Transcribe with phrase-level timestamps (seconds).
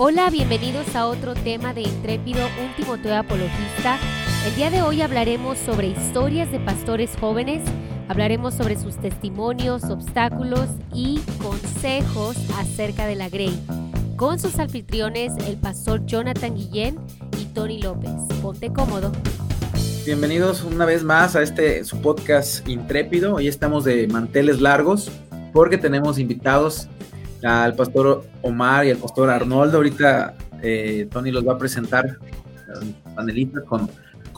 [0.00, 3.98] Hola, bienvenidos a otro tema de Intrépido, un Timoteo apologista.
[4.46, 7.62] El día de hoy hablaremos sobre historias de pastores jóvenes,
[8.08, 13.60] hablaremos sobre sus testimonios, obstáculos y consejos acerca de la Grey,
[14.14, 16.96] con sus anfitriones el pastor Jonathan Guillén
[17.36, 18.12] y Tony López.
[18.40, 19.10] Ponte cómodo.
[20.06, 23.34] Bienvenidos una vez más a este su podcast Intrépido.
[23.34, 25.10] Hoy estamos de manteles largos
[25.52, 26.88] porque tenemos invitados
[27.42, 29.78] al pastor Omar y al pastor Arnoldo.
[29.78, 32.18] Ahorita eh, Tony los va a presentar
[33.14, 33.88] panelistas con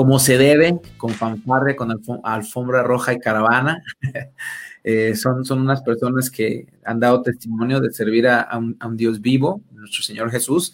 [0.01, 3.83] como se debe, con fanfarre, con alfombra roja y caravana.
[4.83, 9.61] Eh, son, son unas personas que han dado testimonio de servir a, un, Dios vivo,
[9.73, 10.73] nuestro Señor Jesús,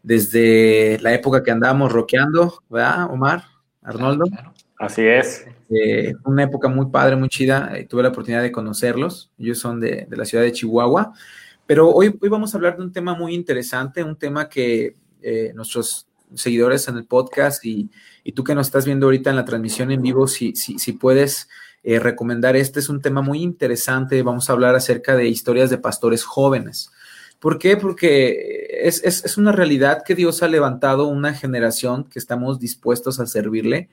[0.00, 3.42] desde la época que andábamos roqueando, ¿verdad, Omar?
[3.82, 4.26] Arnoldo.
[4.78, 5.44] Así es.
[5.70, 7.72] Eh, una época muy padre, muy chida.
[7.88, 9.32] tuve la oportunidad de conocerlos.
[9.38, 11.12] Ellos son de, de la ciudad de Chihuahua.
[11.68, 15.52] Pero hoy, hoy vamos a hablar de un tema muy interesante, un tema que eh,
[15.54, 17.90] nuestros seguidores en el podcast y,
[18.24, 20.92] y, tú que nos estás viendo ahorita en la transmisión en vivo, si, si, si
[20.92, 21.46] puedes
[21.82, 24.22] eh, recomendar, este es un tema muy interesante.
[24.22, 26.90] Vamos a hablar acerca de historias de pastores jóvenes.
[27.38, 27.76] ¿Por qué?
[27.76, 33.20] Porque es, es, es, una realidad que Dios ha levantado una generación que estamos dispuestos
[33.20, 33.90] a servirle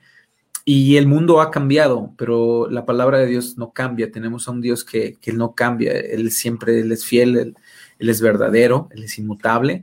[0.64, 4.10] y el mundo ha cambiado, pero la palabra de Dios no cambia.
[4.10, 5.92] Tenemos a un Dios que, que no cambia.
[5.92, 7.56] Él siempre él es fiel, él,
[7.98, 9.82] él, es verdadero, Él es inmutable.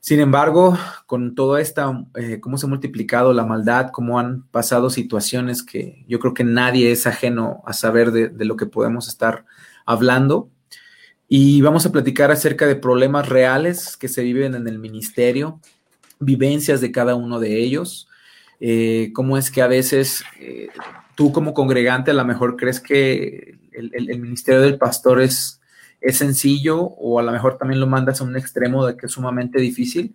[0.00, 4.88] Sin embargo, con toda esta, eh, cómo se ha multiplicado la maldad, cómo han pasado
[4.88, 9.08] situaciones que yo creo que nadie es ajeno a saber de, de lo que podemos
[9.08, 9.44] estar
[9.84, 10.48] hablando.
[11.28, 15.60] Y vamos a platicar acerca de problemas reales que se viven en el ministerio,
[16.18, 18.08] vivencias de cada uno de ellos
[18.60, 20.68] eh, cómo es que a veces eh,
[21.14, 25.59] tú como congregante a lo mejor crees que el, ministerio del pastor es,
[26.00, 29.12] es sencillo o a lo mejor también lo mandas a un extremo de que es
[29.12, 30.14] sumamente difícil.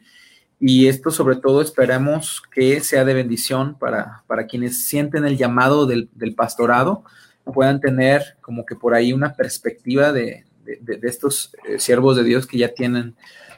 [0.60, 5.86] Y esto sobre todo esperamos que sea de bendición para, para quienes sienten el llamado
[5.86, 7.04] del, del, pastorado,
[7.44, 12.48] puedan tener como que por ahí una perspectiva de, de, estos eh, siervos de Dios
[12.48, 13.16] que ya tienen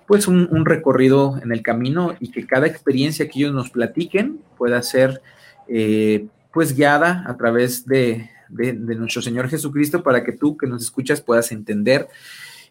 [0.07, 4.81] pues un, recorrido en el camino y que cada experiencia que ellos nos platiquen pueda
[4.81, 5.21] ser
[5.67, 11.21] eh, pues guiada a través de, nuestro Señor Jesucristo para que tú que nos escuchas
[11.21, 12.07] puedas entender.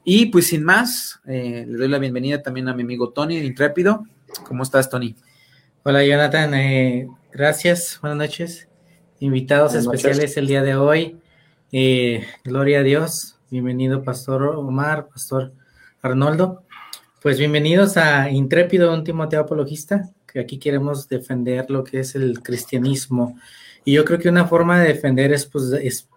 [0.05, 4.05] Y pues sin más, eh, le doy la bienvenida también a mi amigo Tony, Intrépido.
[4.45, 5.17] ¿Cómo estás, Tony?
[5.83, 6.55] Hola, Jonathan.
[6.55, 7.99] Eh, gracias.
[8.01, 8.69] Buenas noches.
[9.21, 11.19] Invitados especiales el día de hoy.
[12.45, 13.37] gloria a Dios.
[13.51, 15.53] Bienvenido, Pastor Omar, Pastor
[16.03, 16.65] Arnoldo.
[17.23, 22.41] Pues bienvenidos a Intrépido, un Timoteo Apologista, que aquí queremos defender lo que es el
[22.43, 23.37] cristianismo.
[23.87, 26.09] Y yo creo que una forma de defender es, pues, es,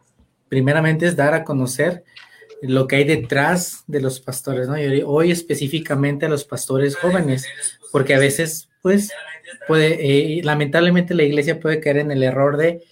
[0.49, 2.03] primeramente es dar a conocer
[2.63, 4.77] lo que hay detrás de los pastores, ¿no?
[4.77, 7.45] Y hoy específicamente a los pastores jóvenes,
[7.91, 9.11] porque a veces, pues,
[9.67, 12.83] puede, eh, lamentablemente la iglesia puede caer en el error de,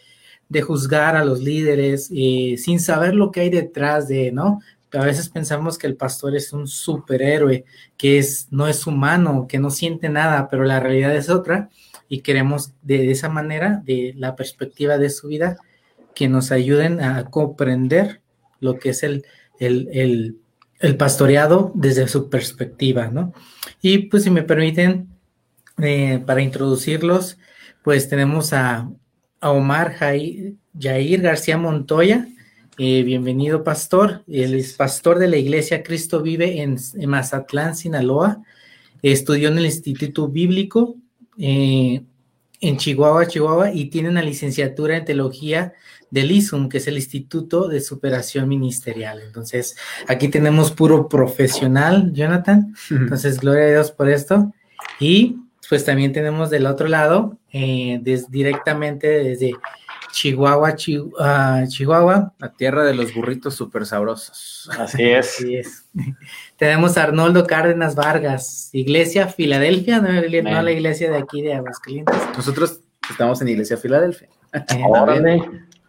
[0.48, 4.60] de juzgar a los líderes eh, sin saber lo que hay detrás de, ¿no?
[4.94, 7.66] a veces pensamos que el pastor es un superhéroe,
[7.98, 11.70] que es, no es humano, que no siente nada, pero la realidad es otra
[12.10, 15.58] y queremos de esa manera, de la perspectiva de su vida,
[16.16, 18.22] que nos ayuden a comprender
[18.60, 19.26] lo que es el,
[19.60, 20.38] el,
[20.98, 23.34] pastoreado desde su perspectiva, ¿no?
[23.82, 25.08] Y pues si me permiten,
[25.80, 27.38] eh, para introducirlos,
[27.84, 28.90] pues tenemos a,
[29.40, 32.28] a Omar Jair García Montoya,
[32.80, 34.24] eh, bienvenido, pastor.
[34.28, 38.44] Él es pastor de la iglesia Cristo Vive en, Mazatlán, Sinaloa.
[39.02, 40.96] Estudió en el Instituto Bíblico
[41.38, 42.04] eh,
[42.60, 45.74] en Chihuahua, Chihuahua, y tiene una licenciatura en teología
[46.10, 49.22] del ISUM, que es el Instituto de Superación Ministerial.
[49.26, 49.76] Entonces,
[50.08, 52.74] aquí tenemos puro profesional, Jonathan.
[52.90, 54.54] Entonces, gloria a Dios por esto.
[55.00, 55.38] Y
[55.70, 59.54] pues también tenemos del otro lado, eh, directamente desde
[60.12, 60.76] Chihuahua,
[61.20, 62.34] ah, Chihuahua.
[62.40, 64.70] La tierra de los burritos súper sabrosos.
[64.78, 65.86] Así es.
[66.58, 72.16] Tenemos a Arnoldo Cárdenas Vargas, Iglesia Filadelfia, no, la iglesia de aquí de Aguascalientes.
[72.36, 74.30] Nosotros estamos en Iglesia Filadelfia.
[74.54, 75.42] Eh,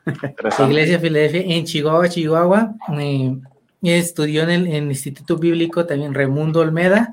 [0.68, 2.74] iglesia Filadelfia en Chihuahua, Chihuahua.
[2.98, 3.36] Eh,
[3.82, 7.12] estudió en el, Instituto Bíblico también Remundo Olmeda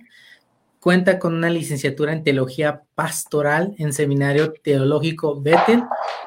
[0.86, 5.82] Cuenta con una licenciatura en teología pastoral en Seminario Teológico Bethel,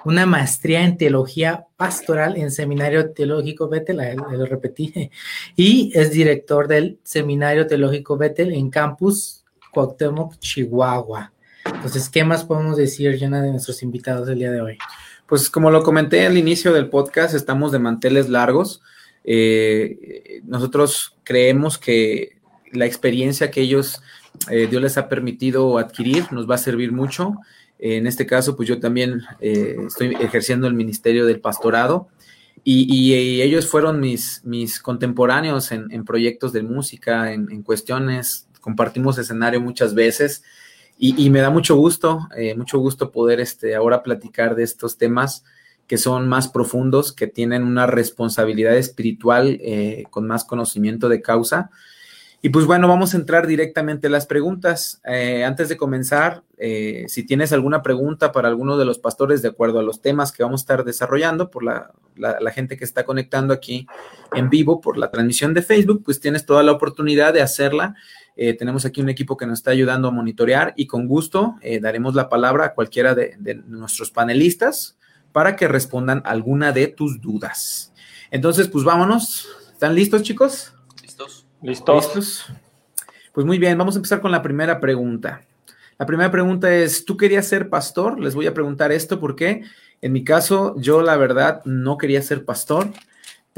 [0.04, 4.00] una maestría en teología pastoral en Seminario Teológico Bethel,
[4.32, 5.12] lo repetí,
[5.56, 11.32] y es director del Seminario Teológico Bethel en Campus Cuauhtémoc, Chihuahua.
[11.64, 14.78] Entonces, ¿qué más podemos decir, Jonah, de nuestros invitados del día de hoy?
[15.28, 18.82] Pues como lo comenté al inicio del podcast, estamos de manteles largos.
[19.22, 22.37] Eh, nosotros creemos que
[22.72, 24.02] la experiencia que ellos
[24.50, 27.36] eh, Dios les ha permitido adquirir, nos va a servir mucho.
[27.78, 32.08] En este caso, pues yo también eh, estoy ejerciendo el ministerio del pastorado
[32.64, 39.94] y, ellos fueron mis, mis contemporáneos en, proyectos de música, en, cuestiones, compartimos escenario muchas
[39.94, 40.42] veces
[40.98, 45.44] y, me da mucho gusto, eh, mucho gusto poder este, ahora platicar de estos temas
[45.86, 51.70] que son más profundos, que tienen una responsabilidad espiritual eh, con más conocimiento de causa.
[52.40, 55.00] Y pues bueno, vamos a entrar directamente a las preguntas.
[55.04, 59.48] Eh, antes de comenzar, eh, si tienes alguna pregunta para alguno de los pastores de
[59.48, 61.90] acuerdo a los temas que vamos a estar desarrollando por la,
[62.52, 63.88] gente que está conectando aquí
[64.34, 67.94] en vivo por la transmisión de Facebook, pues tienes toda la oportunidad de hacerla.
[68.36, 72.28] tenemos aquí un equipo que nos está ayudando a monitorear y con gusto daremos la
[72.28, 74.96] palabra a cualquiera de, de nuestros panelistas
[75.32, 77.92] para que respondan alguna de tus dudas.
[78.30, 79.48] Entonces, pues vámonos.
[79.72, 80.72] ¿Están listos, chicos?
[81.62, 82.46] Listos.
[83.32, 85.42] Pues muy bien, vamos a empezar con la primera pregunta.
[85.98, 88.20] La primera pregunta es, ¿tú querías ser pastor?
[88.20, 89.62] Les voy a preguntar esto porque
[90.00, 92.92] en mi caso yo la verdad no quería ser pastor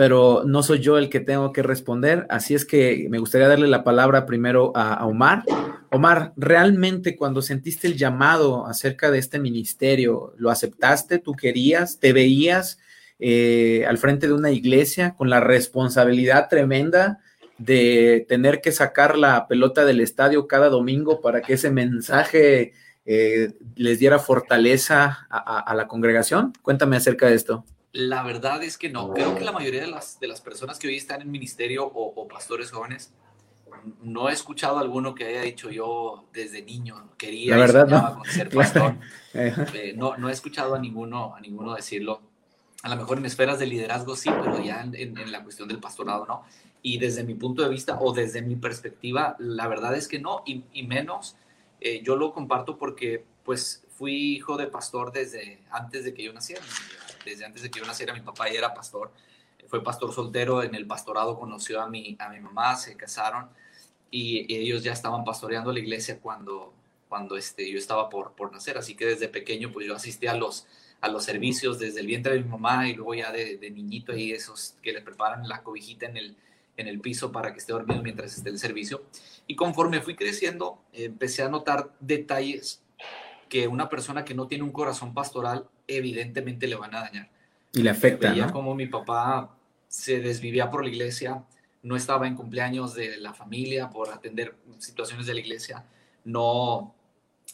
[0.00, 3.68] pero no soy yo el que tengo que responder, así es que me gustaría darle
[3.68, 5.44] la palabra primero a, Omar.
[5.90, 11.18] Omar, ¿realmente cuando sentiste el llamado acerca de este ministerio, lo aceptaste?
[11.18, 11.98] ¿Tú querías?
[11.98, 12.78] ¿Te veías
[13.18, 17.18] eh, al frente de una iglesia con la responsabilidad tremenda
[17.60, 22.72] de tener que sacar la pelota del estadio cada domingo para que ese mensaje
[23.06, 26.52] eh, les diera fortaleza a la congregación?
[26.62, 27.64] Cuéntame acerca de esto.
[27.92, 29.12] La verdad es que no.
[29.12, 32.28] Creo que la mayoría de las, de las personas que hoy están en ministerio o,
[32.28, 33.12] pastores jóvenes,
[34.02, 38.48] no he escuchado a alguno que haya dicho yo desde niño quería la verdad, ser
[38.54, 38.96] pastor.
[39.34, 42.20] Eh, no, no he escuchado a ninguno, a ninguno decirlo.
[42.82, 46.26] A lo mejor en esferas de liderazgo sí, pero ya en, la cuestión del pastorado
[46.26, 46.44] no.
[46.82, 50.42] Y desde mi punto de vista o desde mi perspectiva, la verdad es que no,
[50.46, 51.36] y, y menos
[51.80, 56.32] eh, yo lo comparto porque pues fui hijo de pastor desde antes de que yo
[56.32, 56.62] naciera
[57.24, 59.10] desde antes de que yo naciera, mi papá ya era pastor.
[59.68, 63.48] Fue pastor soltero, en el pastorado conoció a mi, a mi mamá, se casaron
[64.10, 66.72] y, ellos ya estaban pastoreando la iglesia cuando,
[67.08, 68.78] cuando este, yo estaba por, por nacer.
[68.78, 70.66] Así que desde pequeño pues yo asistí a los,
[71.00, 74.12] a los servicios desde el vientre de mi mamá y luego ya de, de niñito
[74.12, 76.36] ahí esos que le preparan la cobijita en el,
[76.80, 79.04] en el piso para que esté dormido mientras esté el servicio.
[79.46, 82.82] Y conforme fui creciendo, empecé a notar detalles
[83.48, 87.30] que una persona que no tiene un corazón pastoral evidentemente le van a dañar.
[87.72, 88.30] Y le afecta.
[88.30, 89.56] Veía como mi papá
[89.88, 91.44] se desvivía por la iglesia,
[91.82, 95.84] no estaba en cumpleaños de la familia por atender situaciones de la iglesia,
[96.24, 96.94] no,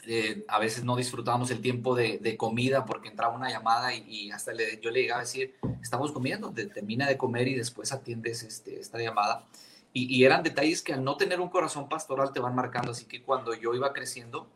[0.07, 4.53] eh, a veces no disfrutábamos el tiempo de, comida porque entraba una llamada y, hasta
[4.53, 8.81] le, yo le llegaba a decir, estamos comiendo, termina de comer y después atiendes este,
[8.81, 9.47] esta llamada.
[9.93, 13.07] Y, y, eran detalles que al no tener un corazón pastoral te van marcando, así
[13.07, 14.47] que cuando yo iba creciendo,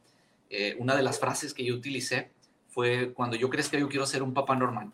[0.51, 2.33] eh, una de las frases que yo utilicé
[2.69, 4.91] fue cuando yo crezca yo quiero ser un papá normal,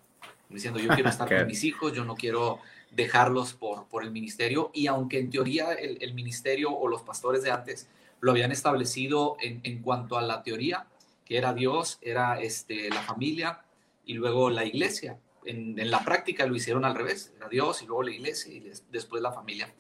[0.50, 2.60] diciendo yo quiero estar con mis hijos, yo no quiero
[2.90, 7.50] dejarlos por, por el ministerio y aunque en teoría el, ministerio o los pastores de
[7.50, 7.88] antes
[8.20, 10.86] lo habían establecido en, en, cuanto a la teoría,
[11.24, 13.62] que era Dios, era este, la familia
[14.04, 15.18] y luego la iglesia.
[15.44, 18.70] En, en, la práctica lo hicieron al revés, era Dios y luego la iglesia y
[18.90, 19.72] después la familia.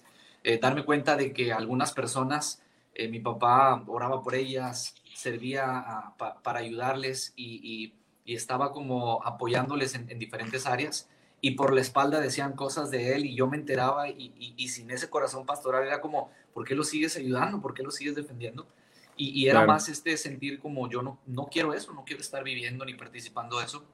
[0.48, 2.62] Eh, darme cuenta de que algunas personas,
[2.94, 7.92] eh, mi papá oraba por ellas, servía para ayudarles y,
[8.24, 11.08] estaba como apoyándoles en, diferentes áreas
[11.40, 15.10] y por la espalda decían cosas de él y yo me enteraba y, sin ese
[15.10, 17.60] corazón pastoral era como, ¿por qué lo sigues ayudando?
[17.60, 18.66] ¿Por qué lo sigues defendiendo?
[19.14, 22.82] Y, era más este sentir como yo no, no quiero eso, no quiero estar viviendo
[22.86, 23.84] ni participando de eso.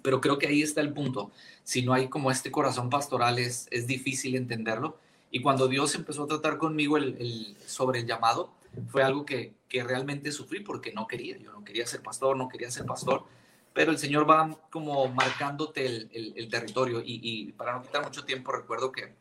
[0.00, 1.32] Pero creo que ahí está el punto.
[1.64, 4.96] Si no hay como este corazón pastoral es, es difícil entenderlo.
[5.32, 8.52] Y cuando Dios empezó a tratar conmigo el, sobre el llamado,
[8.86, 12.48] fue algo que, que realmente sufrí porque no quería, yo no quería ser pastor, no
[12.48, 13.24] quería ser pastor,
[13.72, 18.52] pero el Señor va como marcándote el, el, territorio y, para no quitar mucho tiempo
[18.52, 19.14] recuerdo que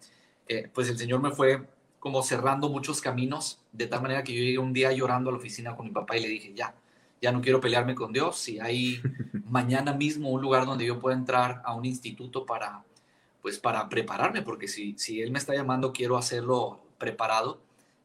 [0.48, 1.65] eh, pues el Señor me fue
[2.00, 5.39] como cerrando muchos caminos de tal manera que yo llegué un día llorando a la
[5.39, 6.75] oficina con mi papá y le dije, ya,
[7.22, 9.01] ya no quiero pelearme con Dios, si hay
[9.50, 12.84] mañana mismo un lugar donde yo pueda entrar a un instituto para,
[13.42, 17.60] pues para prepararme, porque si, si Él me está llamando, quiero hacerlo preparado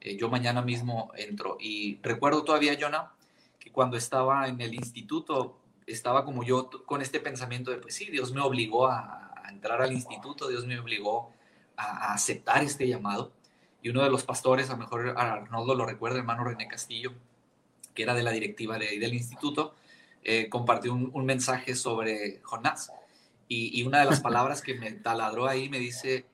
[0.04, 1.56] eh, yo mañana mismo entro.
[1.60, 3.12] Y recuerdo todavía, Jonah,
[3.60, 5.56] que cuando estaba en el instituto,
[5.86, 9.92] estaba como yo con este pensamiento de, pues sí, Dios me obligó a, entrar al
[9.92, 11.30] instituto, Dios me obligó
[11.76, 13.30] a, aceptar este llamado.
[13.82, 17.12] Y uno de los pastores, a lo mejor Arnoldo lo recuerda, hermano René Castillo,
[17.94, 19.74] que era de la directiva de, del instituto,
[20.24, 22.92] eh, compartió un, mensaje sobre Jonás.
[23.48, 26.24] Y, y, una de las palabras que me taladró ahí me dice,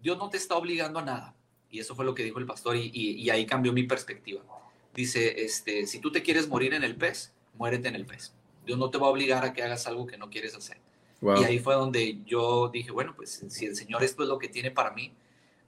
[0.00, 1.34] Dios no te está obligando a nada.
[1.70, 4.42] Y eso fue lo que dijo el pastor y, ahí cambió mi perspectiva.
[4.94, 8.32] dice, este, si tú te quieres morir en el pez, muérete en el pez.
[8.66, 10.76] Dios no te va a obligar a que hagas algo que no quieres hacer.
[11.22, 14.48] Y ahí fue donde yo dije, bueno, pues si el Señor esto es lo que
[14.48, 15.12] tiene para mí,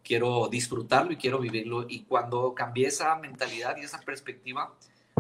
[0.05, 1.87] quiero disfrutarlo y quiero vivirlo.
[1.89, 4.73] Y cuando cambié esa mentalidad y esa perspectiva,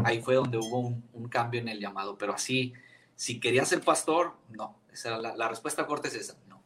[0.04, 2.16] ahí fue donde hubo un, cambio en el llamado.
[2.18, 2.74] Pero así,
[3.16, 4.76] si quería ser pastor, no.
[4.92, 6.62] Esa la, respuesta corta es esa, no.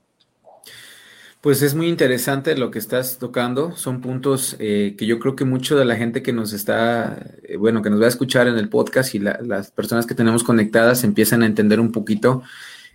[1.40, 3.76] Pues es muy interesante lo que estás tocando.
[3.76, 7.56] Son puntos eh, que yo creo que mucho de la gente que nos está, eh,
[7.56, 11.04] bueno, que nos va a escuchar en el podcast y las personas que tenemos conectadas
[11.04, 12.42] empiezan a entender un poquito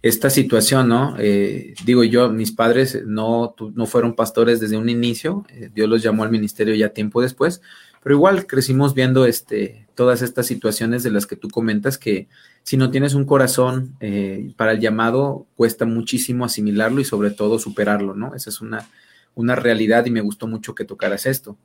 [0.04, 1.16] esta situación, ¿no?
[1.18, 6.24] Eh, digo yo, mis padres no, no fueron pastores desde un inicio, Dios los llamó
[6.24, 7.62] al ministerio ya tiempo después,
[8.04, 12.28] pero igual crecimos viendo este, todas estas situaciones de las que tú comentas que
[12.64, 17.60] si no tienes un corazón eh, para el llamado, cuesta muchísimo asimilarlo y sobre todo
[17.60, 18.36] superarlo, ¿no?
[18.36, 18.90] Esa es una,
[19.36, 21.58] una realidad y me gustó mucho que tocaras esto.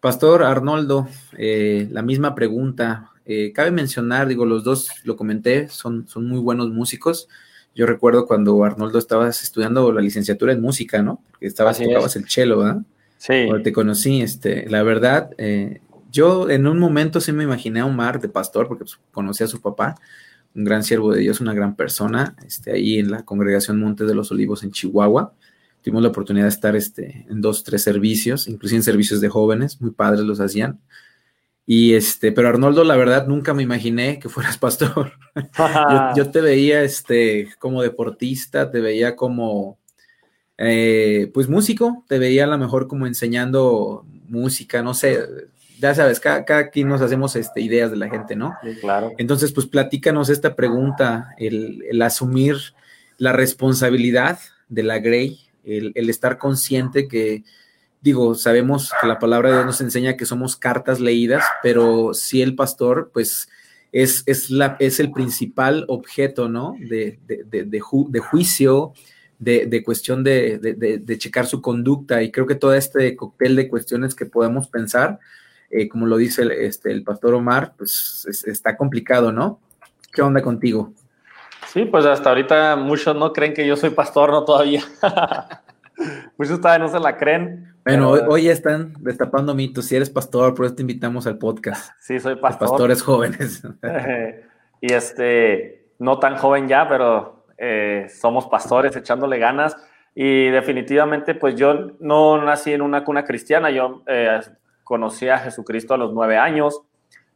[0.00, 3.10] Pastor Arnoldo, eh, la misma pregunta.
[3.24, 7.28] Eh, cabe mencionar, digo, los dos lo comenté, son, son muy buenos músicos.
[7.78, 11.22] Yo recuerdo cuando Arnoldo estabas estudiando la licenciatura en música, ¿no?
[11.30, 12.82] Porque estabas, tocabas el cello, ¿verdad?
[13.18, 13.44] Sí.
[13.46, 15.80] Cuando te conocí, este, la verdad, eh,
[16.10, 19.46] yo en un momento sí me imaginé a Omar de pastor, porque pues, conocí a
[19.46, 19.94] su papá,
[20.56, 24.14] un gran siervo de Dios, una gran persona, este, ahí en la congregación Monte de
[24.16, 25.32] los Olivos en Chihuahua.
[25.80, 29.80] Tuvimos la oportunidad de estar este, en dos, tres servicios, incluso en servicios de jóvenes,
[29.80, 30.80] muy padres los hacían.
[31.70, 35.12] Y este, pero Arnoldo, la verdad, nunca me imaginé que fueras pastor.
[35.58, 39.78] yo, yo, te veía este, como deportista, te veía como
[40.56, 45.20] eh, pues músico, te veía a lo mejor como enseñando música, no sé,
[45.78, 48.56] ya sabes, cada, cada quien nos hacemos este, ideas de la gente, ¿no?
[48.80, 49.12] claro.
[49.18, 52.56] Entonces, pues platícanos esta pregunta, el, asumir
[53.18, 54.38] la responsabilidad
[54.70, 57.44] de la Grey, el, estar consciente que,
[58.00, 62.42] digo, sabemos que la palabra de Dios nos enseña que somos cartas leídas, pero si
[62.42, 63.48] el pastor, pues
[63.92, 66.74] es, es, la, es el principal objeto, ¿no?
[66.78, 68.92] De, de, de, de juicio,
[69.38, 74.26] de, cuestión de, checar su conducta y creo que todo este cóctel de cuestiones que
[74.26, 75.18] podemos pensar,
[75.70, 79.60] eh, como lo dice el, este, el pastor Omar, pues está complicado, ¿no?
[80.12, 80.92] ¿Qué onda contigo?
[81.66, 84.82] Sí, pues hasta ahorita muchos no creen que yo soy pastor, no todavía.
[86.38, 87.74] muchos todavía no se la creen.
[87.88, 89.86] Bueno, hoy, ya están destapando mitos.
[89.86, 91.90] Si eres pastor, por eso te invitamos al podcast.
[91.98, 92.68] Sí, soy pastor.
[92.68, 93.62] pastores jóvenes.
[94.82, 99.74] y este, no tan joven ya, pero eh, somos pastores echándole ganas
[100.14, 104.38] y definitivamente pues yo no nací en una cuna cristiana, yo eh,
[104.84, 106.82] conocí a Jesucristo a los nueve años,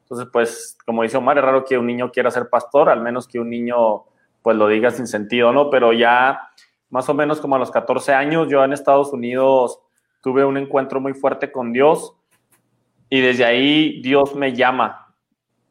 [0.02, 3.26] entonces pues como dice Omar, es raro que un niño quiera ser pastor, al menos
[3.26, 4.04] que un niño
[4.42, 5.70] pues lo diga sin sentido, ¿no?
[5.70, 6.50] Pero ya
[6.90, 9.78] más o menos como a los 14 años yo en Estados Unidos
[10.22, 12.14] tuve un encuentro muy fuerte con Dios
[13.08, 15.14] y desde ahí Dios me llama.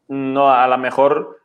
[0.08, 1.40] No, a lo mejor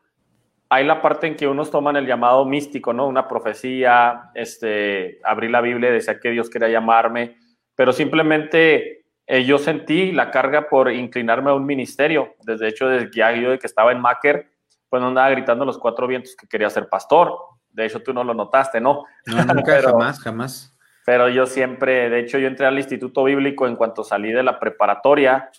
[0.68, 3.06] hay la parte en que unos toman el llamado místico, ¿no?
[3.06, 7.36] Una profecía, este, abrí la Biblia y decía que Dios quería llamarme,
[7.74, 12.34] pero simplemente eh, yo sentí la carga por inclinarme a un ministerio.
[12.42, 14.50] Desde hecho, desde que yo de que estaba en Macker,
[14.88, 17.36] pues no andaba gritando los cuatro vientos que quería ser pastor.
[17.70, 19.04] De hecho, tú no lo notaste, ¿no?
[19.26, 20.75] No, nunca, jamás, jamás.
[21.06, 24.58] Pero yo siempre, de hecho, yo entré al Instituto Bíblico en cuanto salí de la
[24.58, 25.50] preparatoria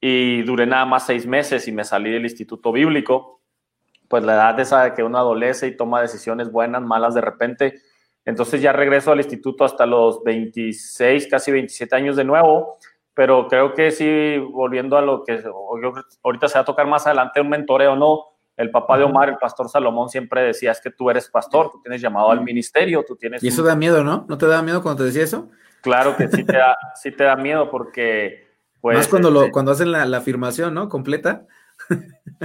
[0.00, 3.42] y duré nada más seis meses y me salí del Instituto Bíblico
[4.12, 7.80] pues la edad esa de que uno adolece y toma decisiones buenas, malas de repente.
[8.26, 12.76] Entonces ya regreso al instituto hasta los 26, casi 27 años de nuevo,
[13.14, 15.42] pero creo que sí, volviendo a lo que
[16.22, 18.31] ahorita se va a tocar más adelante, un mentoreo, ¿no?
[18.56, 21.80] El papá de Omar, el pastor Salomón, siempre decía, es que tú eres pastor, tú
[21.80, 23.42] tienes llamado al ministerio, tú tienes...
[23.42, 24.26] Y eso da miedo, ¿no?
[24.28, 25.50] ¿No te da miedo cuando te decía eso?
[25.80, 28.50] Claro que sí te da, sí te da miedo porque...
[28.80, 30.88] Pues, más cuando, lo, este cuando hacen la, la afirmación, ¿no?
[30.88, 31.46] Completa.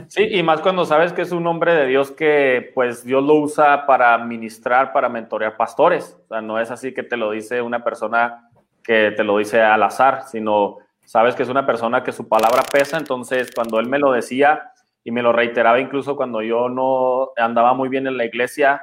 [0.07, 3.35] Sí, y más cuando sabes que es un hombre de Dios que pues Dios lo
[3.35, 6.17] usa para ministrar, para mentorear pastores.
[6.25, 8.49] O sea, no es así que te lo dice una persona
[8.83, 12.63] que te lo dice al azar, sino sabes que es una persona que su palabra
[12.71, 12.97] pesa.
[12.97, 14.71] Entonces, cuando él me lo decía
[15.07, 18.81] y me lo reiteraba incluso cuando yo no andaba muy bien en la iglesia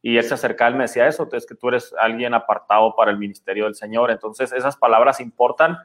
[0.00, 3.10] y él se acercaba, él me decía eso, es que tú eres alguien apartado para
[3.10, 4.10] el ministerio del Señor.
[4.10, 5.76] Entonces, esas palabras importan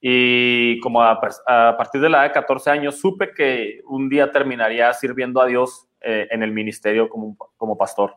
[0.00, 4.92] y como a, partir de la edad de 14 años supe que un día terminaría
[4.92, 8.16] sirviendo a Dios eh, en el ministerio como, como pastor.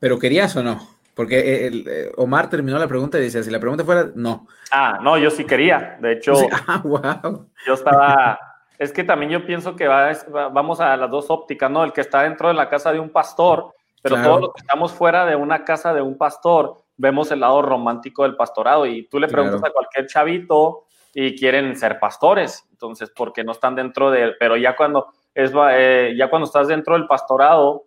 [0.00, 0.80] ¿Pero querías o no?
[1.14, 4.48] Porque eh, eh, Omar terminó la pregunta y dice, si la pregunta fuera, no.
[4.72, 5.96] Ah, no, yo sí quería.
[6.00, 6.34] De hecho,
[6.66, 7.48] ah, wow.
[7.64, 8.36] yo estaba...
[8.78, 10.12] Es que también yo pienso que va,
[10.50, 11.84] vamos a las dos ópticas, ¿no?
[11.84, 14.92] El que está dentro de la casa de un pastor, pero todos los que estamos
[14.92, 18.84] fuera de una casa de un pastor, vemos el lado romántico del pastorado.
[18.86, 23.76] Y tú le preguntas a cualquier chavito y quieren ser pastores, entonces, porque no están
[23.76, 27.84] dentro de, pero ya cuando, es, eh, ya cuando estás dentro del pastorado,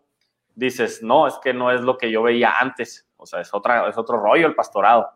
[0.55, 3.89] dices, no, es que no es lo que yo veía antes, o sea, es, otra,
[3.89, 5.09] es otro rollo el pastorado.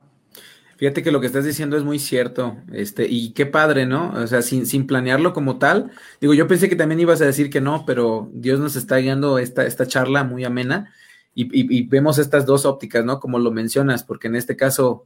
[0.81, 4.13] Fíjate que lo que estás diciendo es muy cierto, este, y qué padre, ¿no?
[4.15, 5.91] O sea, sin, sin planearlo como tal.
[6.19, 9.37] Digo, yo pensé que también ibas a decir que no, pero Dios nos está guiando
[9.37, 10.91] esta, esta charla muy amena
[11.35, 13.19] y, y, vemos estas dos ópticas, ¿no?
[13.19, 15.05] Como lo mencionas, porque en este caso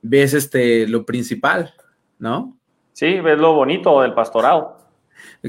[0.00, 1.74] ves este, lo principal,
[2.18, 2.56] ¿no?
[2.94, 4.78] Sí, ves lo bonito del pastorado.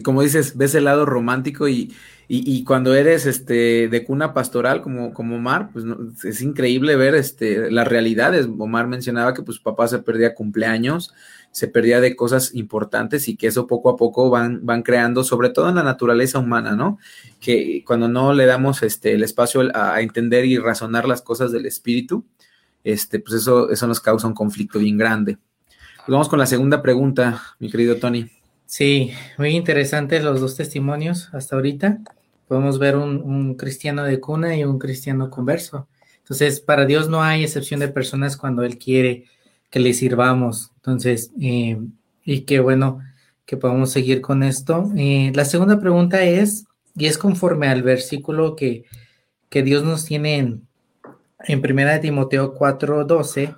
[0.04, 1.94] Como dices, ves el lado romántico y,
[2.28, 5.86] y, cuando eres este, de cuna pastoral como, como Omar, pues
[6.24, 8.48] es increíble ver este, las realidades.
[8.58, 11.14] Omar mencionaba que pues, su papá se perdía cumpleaños,
[11.52, 15.50] se perdía de cosas importantes y que eso poco a poco van, van creando, sobre
[15.50, 16.98] todo en la naturaleza humana, ¿no?
[17.40, 21.68] Que cuando no le damos este, el espacio a, entender y razonar las cosas del
[21.68, 22.26] espíritu,
[22.84, 25.38] este, pues eso, eso nos causa un conflicto bien grande.
[26.08, 28.30] Vamos con la segunda pregunta, mi querido Tony.
[28.66, 32.00] Sí, muy interesantes los dos testimonios hasta ahorita
[32.48, 35.88] podemos ver un, cristiano de cuna y un cristiano converso.
[36.20, 39.26] Entonces, para Dios no hay excepción de personas cuando Él quiere
[39.70, 40.72] que le sirvamos.
[40.76, 41.80] Entonces, eh,
[42.24, 43.00] y qué bueno
[43.46, 44.92] que podamos seguir con esto.
[44.96, 46.66] Eh, la segunda pregunta es,
[46.96, 48.86] y es conforme al versículo que,
[49.50, 50.68] que Dios nos tiene en,
[51.40, 53.58] en 1 Timoteo 4:12,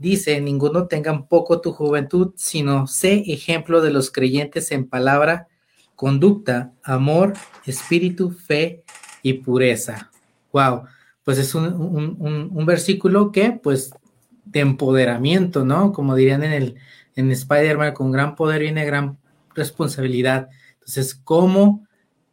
[0.00, 5.46] dice, ninguno tenga poco tu juventud, sino sé ejemplo de los creyentes en palabra,
[5.94, 7.34] conducta, amor,
[7.66, 8.82] espíritu, fe
[9.22, 10.10] y pureza.
[10.52, 10.84] Wow,
[11.22, 13.92] pues es un, versículo que, pues,
[14.46, 15.92] de empoderamiento, ¿no?
[15.92, 16.76] Como dirían en el
[17.14, 19.18] en Spider-Man, con gran poder viene gran
[19.54, 20.48] responsabilidad.
[20.74, 21.86] Entonces, ¿cómo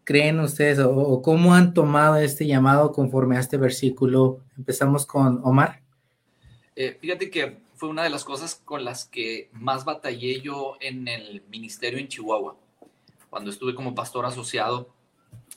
[0.05, 4.39] creen ustedes o, cómo han tomado este llamado conforme a este versículo?
[4.57, 5.81] Empezamos con Omar.
[6.79, 11.07] Eh, fíjate que fue una de las cosas con las que más batallé yo en
[11.07, 12.55] el ministerio en Chihuahua
[13.31, 14.87] cuando estuve como pastor asociado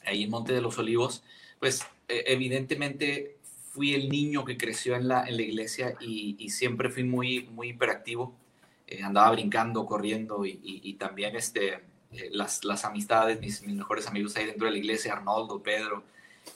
[0.06, 1.22] ahí en Monte de los Olivos,
[1.58, 3.37] pues e, evidentemente
[3.70, 7.68] fui el niño que creció en la, en la iglesia y, siempre fui muy, muy
[7.68, 8.35] hiperactivo.
[8.87, 11.74] Eh, andaba brincando, corriendo y, también este,
[12.12, 16.02] eh, las, las, amistades, mis, mis, mejores amigos ahí dentro de la iglesia, Arnoldo, Pedro,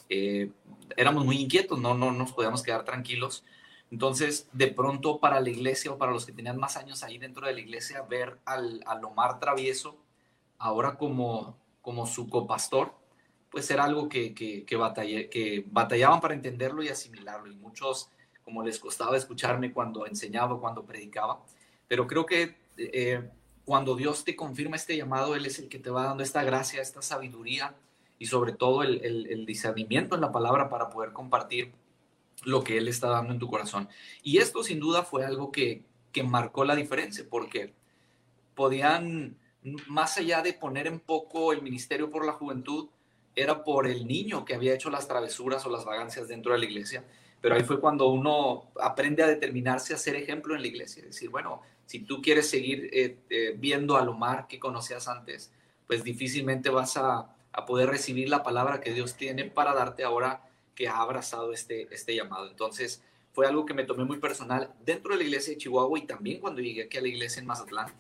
[0.09, 0.51] eh,
[0.97, 3.45] éramos muy inquietos, no, no nos podíamos quedar tranquilos.
[3.91, 7.47] Entonces, de pronto para la iglesia o para los que tenían más años ahí dentro
[7.47, 9.97] de la iglesia, ver al, al Omar Travieso,
[10.59, 12.93] ahora como, como su copastor,
[13.51, 17.53] pues era algo que, que, que, batallaban para entenderlo y asimilarlo.
[17.53, 18.11] Y muchos,
[18.45, 21.41] como les costaba escucharme cuando enseñaba, cuando predicaba.
[21.87, 23.31] Pero creo que eh,
[23.65, 26.83] cuando Dios te confirma este llamado, Él es el que te va dando esta gracia,
[26.83, 27.77] esta sabiduría
[28.19, 31.73] y sobre todo el, el discernimiento en la palabra para poder compartir
[32.45, 33.89] lo que Él está dando en tu corazón.
[34.23, 37.75] Y esto sin duda fue algo que, que marcó la diferencia, porque
[38.55, 39.37] podían
[39.87, 42.89] más allá de poner en poco el ministerio por la juventud,
[43.35, 46.65] era por el niño que había hecho las travesuras o las vagancias dentro de la
[46.67, 47.05] iglesia.
[47.41, 51.01] Pero ahí fue cuando uno aprende a determinarse a ser ejemplo en la iglesia.
[51.01, 55.53] Es decir, bueno, si tú quieres seguir eh, eh, viendo a Lomar que conocías antes,
[55.87, 60.43] pues difícilmente vas a, a, poder recibir la palabra que Dios tiene para darte ahora
[60.75, 62.49] que ha abrazado este, este llamado.
[62.49, 66.07] Entonces, fue algo que me tomé muy personal dentro de la iglesia de Chihuahua y
[66.07, 67.93] también cuando llegué aquí a la iglesia en Mazatlán,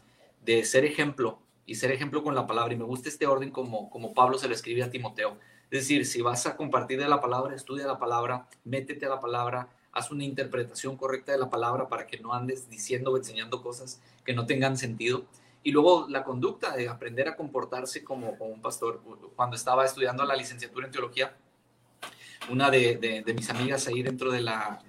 [0.44, 2.72] de ser ejemplo y ser ejemplo con la palabra.
[2.72, 5.36] Y me gusta este orden como, como Pablo se lo escribe a Timoteo.
[5.70, 9.20] Es decir, si vas a compartir de la palabra, estudia la palabra, métete a la
[9.20, 13.62] palabra, haz una interpretación correcta de la palabra para que no andes diciendo o enseñando
[13.62, 15.24] cosas que no tengan sentido.
[15.64, 19.00] Y luego la conducta de aprender a comportarse como, un pastor.
[19.34, 21.34] Cuando estaba estudiando la licenciatura en teología,
[22.50, 24.82] una de, mis amigas ahí dentro de la,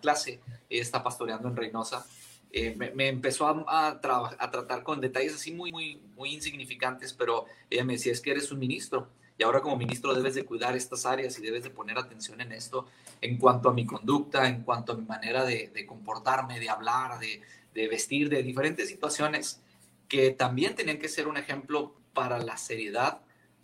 [0.00, 2.06] clase, está pastoreando en Reynosa,
[2.52, 8.20] eh, me, empezó a, tratar con detalles así muy insignificantes, pero ella me decía, es
[8.20, 9.08] que eres un ministro
[9.40, 12.52] y ahora como ministro debes de cuidar estas áreas y debes de poner atención en
[12.52, 12.86] esto
[13.22, 17.40] en cuanto a mi conducta, en cuanto a mi manera de, comportarme, de hablar, de,
[17.72, 19.62] de, vestir, de diferentes situaciones
[20.08, 23.22] que también tenían que ser un ejemplo para la seriedad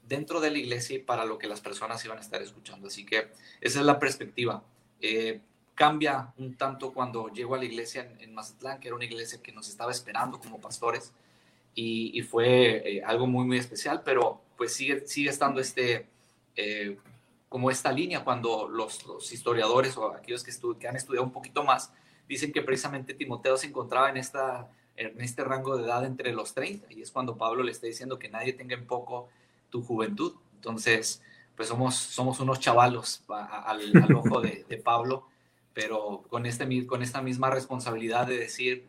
[0.09, 2.88] dentro de la iglesia y para lo que las personas iban a estar escuchando.
[2.88, 3.29] Así que
[3.61, 4.62] esa es la perspectiva.
[5.01, 5.40] Eh,
[5.75, 9.53] cambia un tanto cuando llego a la iglesia en, Mazatlán, que era una iglesia que
[9.53, 11.12] nos estaba esperando como pastores,
[11.79, 16.07] y, fue eh, algo muy, muy especial, pero pues sigue, sigue estando este,
[16.57, 16.97] eh,
[17.51, 21.92] como esta línea cuando los, historiadores o aquellos que, que, han estudiado un poquito más
[22.27, 26.55] dicen que precisamente Timoteo se encontraba en, esta, en este rango de edad entre los
[26.55, 29.29] 30, y es cuando Pablo le está diciendo que nadie tenga en poco
[29.76, 30.32] tu juventud.
[30.54, 31.22] Entonces,
[31.54, 35.26] pues somos, somos unos chavalos al, al ojo de, Pablo
[35.74, 38.86] pero con, este, con esta misma responsabilidad de decir,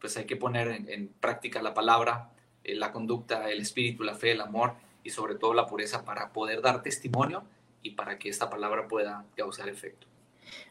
[0.00, 2.30] pues hay que poner en, práctica la palabra,
[2.64, 4.72] eh, la conducta, el espíritu, la fe, el amor
[5.04, 7.44] y sobre todo la pureza para poder dar testimonio
[7.82, 10.06] y para que esta palabra pueda causar efecto.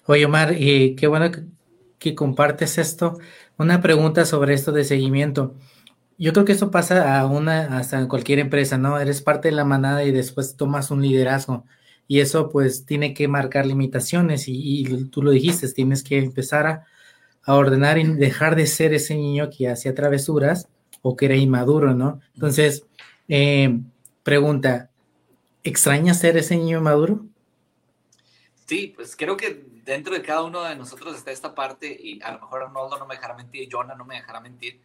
[0.08, 1.29] Oye, Omar, y qué bueno
[1.99, 3.19] que, compartes esto.
[3.60, 5.53] Una pregunta sobre esto de seguimiento.
[6.19, 8.99] Yo creo que eso pasa a una, hasta en cualquier empresa, ¿no?
[8.99, 11.65] Eres parte de la manada y después tomas un liderazgo.
[12.08, 16.86] Y eso pues tiene que marcar limitaciones y, tú lo dijiste, tienes que empezar a,
[17.47, 20.67] ordenar y dejar de ser ese niño que hacía travesuras
[21.01, 22.19] o que era inmaduro, ¿no?
[22.36, 22.86] Entonces,
[23.27, 23.79] eh,
[24.21, 24.91] pregunta,
[25.63, 27.25] ¿extrañas ser ese niño maduro?
[28.67, 32.34] Sí, pues creo que dentro de cada uno de nosotros está esta parte, y a
[32.34, 34.79] lo mejor Arnoldo no me dejará mentir, Jonah no me dejará mentir,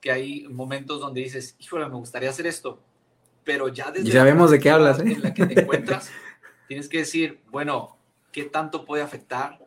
[0.00, 2.80] que hay momentos donde dices, híjole, me gustaría hacer esto,
[3.44, 4.08] pero ya desde...
[4.08, 5.12] Y sabemos de qué hablas, ¿eh?
[5.12, 6.10] En la que te encuentras,
[6.68, 7.96] tienes que decir, bueno,
[8.32, 9.58] ¿qué tanto puede afectar?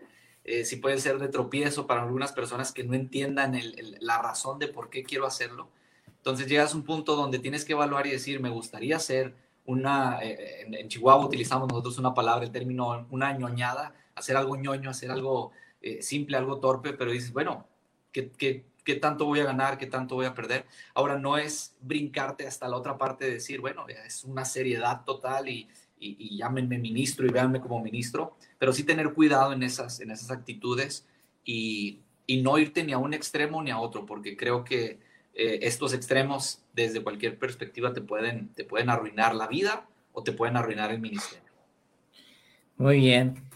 [0.43, 3.59] Eh, si puede ser de tropiezo para algunas personas que no entiendan
[3.99, 5.69] la razón de por qué quiero hacerlo.
[6.17, 10.19] Entonces llegas a un punto donde tienes que evaluar y decir, me gustaría hacer una,
[10.21, 15.11] eh, en, Chihuahua utilizamos nosotros una palabra, el término, una ñoñada, hacer algo ñoño, hacer
[15.11, 17.67] algo eh, simple, algo torpe, pero dices, bueno,
[18.11, 19.77] ¿qué, ¿qué, qué, tanto voy a ganar?
[19.77, 20.65] ¿Qué tanto voy a perder?
[20.93, 25.49] Ahora no es brincarte hasta la otra parte de decir, bueno, es una seriedad total
[25.49, 25.67] y,
[25.99, 30.31] y, llámenme ministro y véanme como ministro, pero sí tener cuidado en esas, en esas
[30.31, 31.07] actitudes
[31.45, 34.99] y, y no irte ni a un extremo ni a otro, porque creo que
[35.33, 40.31] eh, estos extremos desde cualquier perspectiva te pueden, te pueden arruinar la vida o te
[40.31, 41.51] pueden arruinar el ministerio.
[42.77, 43.50] Muy bien.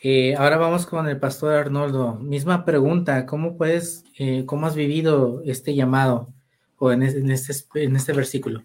[0.00, 2.14] Eh, ahora vamos con el pastor Arnoldo.
[2.14, 6.28] Misma pregunta, ¿cómo puedes, eh, cómo has vivido este llamado
[6.78, 8.62] o en, este, en este versículo?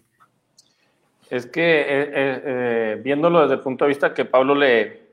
[1.28, 5.04] Es que viéndolo desde el punto de vista que Pablo le,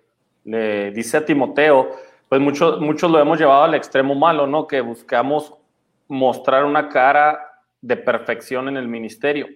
[0.43, 1.89] le dice a Timoteo,
[2.29, 4.67] pues muchos, muchos lo hemos llevado al extremo malo, ¿no?
[4.67, 5.53] Que buscamos
[6.07, 7.39] mostrar una cara
[7.81, 9.47] de perfección en el ministerio.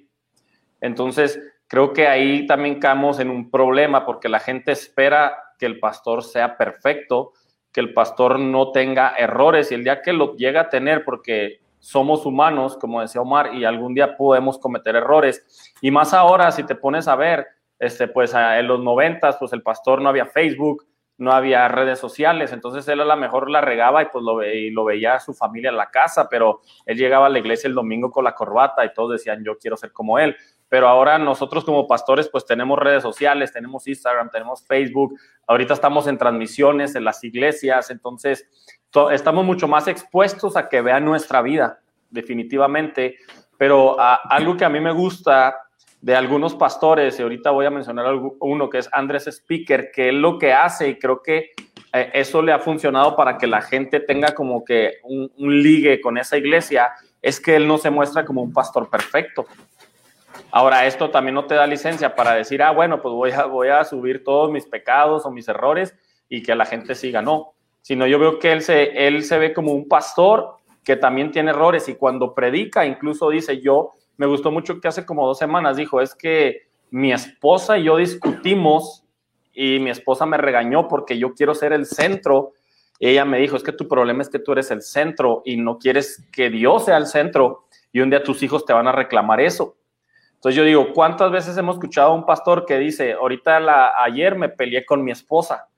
[0.81, 5.79] Entonces, creo que ahí también caemos en un problema porque la gente espera que el
[5.79, 7.33] pastor sea perfecto,
[7.71, 11.59] que el pastor no tenga errores y el día que lo llega a tener, porque
[11.79, 15.73] somos humanos, como decía Omar, y algún día podemos cometer errores.
[15.81, 17.45] Y más ahora, si te pones a ver,
[17.77, 20.87] este, pues en los noventas, pues el pastor no había Facebook,
[21.17, 24.69] no había redes sociales, entonces él a lo mejor la regaba y pues lo, y
[24.69, 28.11] lo veía su familia en la casa, pero él llegaba a la iglesia el domingo
[28.11, 30.35] con la corbata y todos decían, yo quiero ser como él.
[30.75, 36.05] Pero ahora nosotros como pastores pues tenemos redes sociales, tenemos Instagram, tenemos Facebook, ahorita estamos
[36.07, 38.45] en transmisiones en las iglesias, entonces
[39.13, 43.15] estamos mucho más expuestos a que vean nuestra vida, definitivamente.
[43.57, 45.55] Pero algo que a mí me gusta
[46.01, 50.21] de algunos pastores, y ahorita voy a mencionar uno que es Andrés Speaker, que él
[50.21, 51.51] lo que hace, y creo que
[51.93, 56.17] eh, eso le ha funcionado para que la gente tenga como que un, ligue con
[56.17, 59.45] esa iglesia, es que él no se muestra como un pastor perfecto.
[60.55, 63.67] Ahora, esto también no te da licencia para decir, ah, bueno, pues voy a, voy
[63.67, 65.93] a subir todos mis pecados o mis errores
[66.29, 67.21] y que la gente siga.
[67.21, 71.31] No, sino yo veo que él se, él se ve como un pastor que también
[71.31, 75.37] tiene errores y cuando predica incluso dice, yo me gustó mucho que hace como dos
[75.37, 79.03] semanas dijo, es que mi esposa y yo discutimos
[79.51, 82.53] y mi esposa me regañó porque yo quiero ser el centro.
[82.97, 85.79] ella me dijo, es que tu problema es que tú eres el centro y no
[85.79, 89.41] quieres que Dios sea el centro y un día tus hijos te van a reclamar
[89.41, 89.75] eso.
[90.45, 94.35] Entonces yo digo, ¿cuántas veces hemos escuchado a un pastor que dice, ahorita la, ayer
[94.35, 95.69] me peleé con mi esposa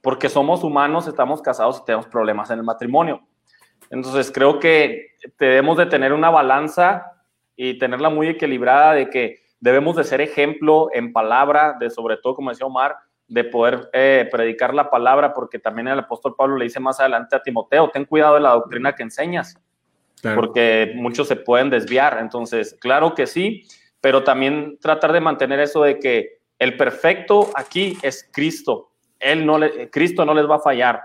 [0.00, 3.20] porque somos humanos, estamos casados y tenemos problemas en el matrimonio?
[3.90, 7.12] Entonces creo que debemos de tener una balanza
[7.56, 12.36] y tenerla muy equilibrada de que debemos de ser ejemplo en palabra, de sobre todo,
[12.36, 12.96] como decía Omar,
[13.28, 17.36] de poder eh, predicar la palabra, porque también el apóstol Pablo le dice más adelante
[17.36, 19.60] a Timoteo, ten cuidado de la doctrina que enseñas,
[20.34, 22.16] porque muchos se pueden desviar.
[22.18, 23.62] Entonces, claro que sí,
[24.00, 28.90] pero también tratar de mantener eso de que el perfecto aquí es Cristo.
[29.18, 29.58] Él no
[29.90, 31.00] Cristo no les va a fallar.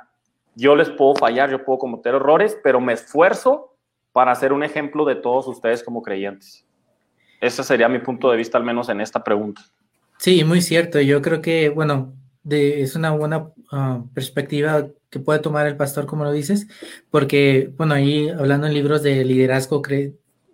[0.56, 3.76] Yo les puedo fallar, yo puedo cometer errores, pero me esfuerzo
[4.12, 6.66] para ser un ejemplo de todos ustedes como creyentes.
[7.40, 9.62] Ese sería mi punto de vista, al menos en esta pregunta.
[10.18, 11.00] Sí, muy cierto.
[11.00, 12.14] Yo creo que, bueno,
[12.48, 16.68] es una buena ah, perspectiva que puede tomar el pastor, como lo dices,
[17.10, 19.82] porque, bueno, ahí hablando en libros de liderazgo,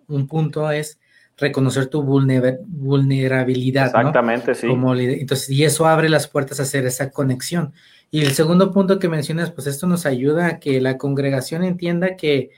[0.08, 0.98] un punto es
[1.38, 3.86] reconocer tu vulnerabilidad.
[3.86, 4.66] Exactamente, sí.
[4.66, 7.72] Como entonces, y eso abre las puertas a hacer esa conexión.
[8.10, 12.16] Y el segundo punto que mencionas, pues esto nos ayuda a que la congregación entienda
[12.16, 12.50] que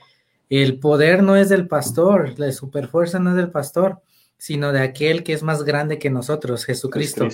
[0.49, 4.01] el poder no es del pastor, la superfuerza no es del pastor,
[4.37, 7.27] sino de aquel que es más grande que nosotros, Jesucristo.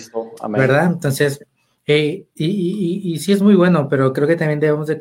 [0.49, 0.87] ¿Verdad?
[0.87, 1.45] Entonces,
[1.85, 4.99] eh, y, y, sí es muy bueno, pero creo que también debemos de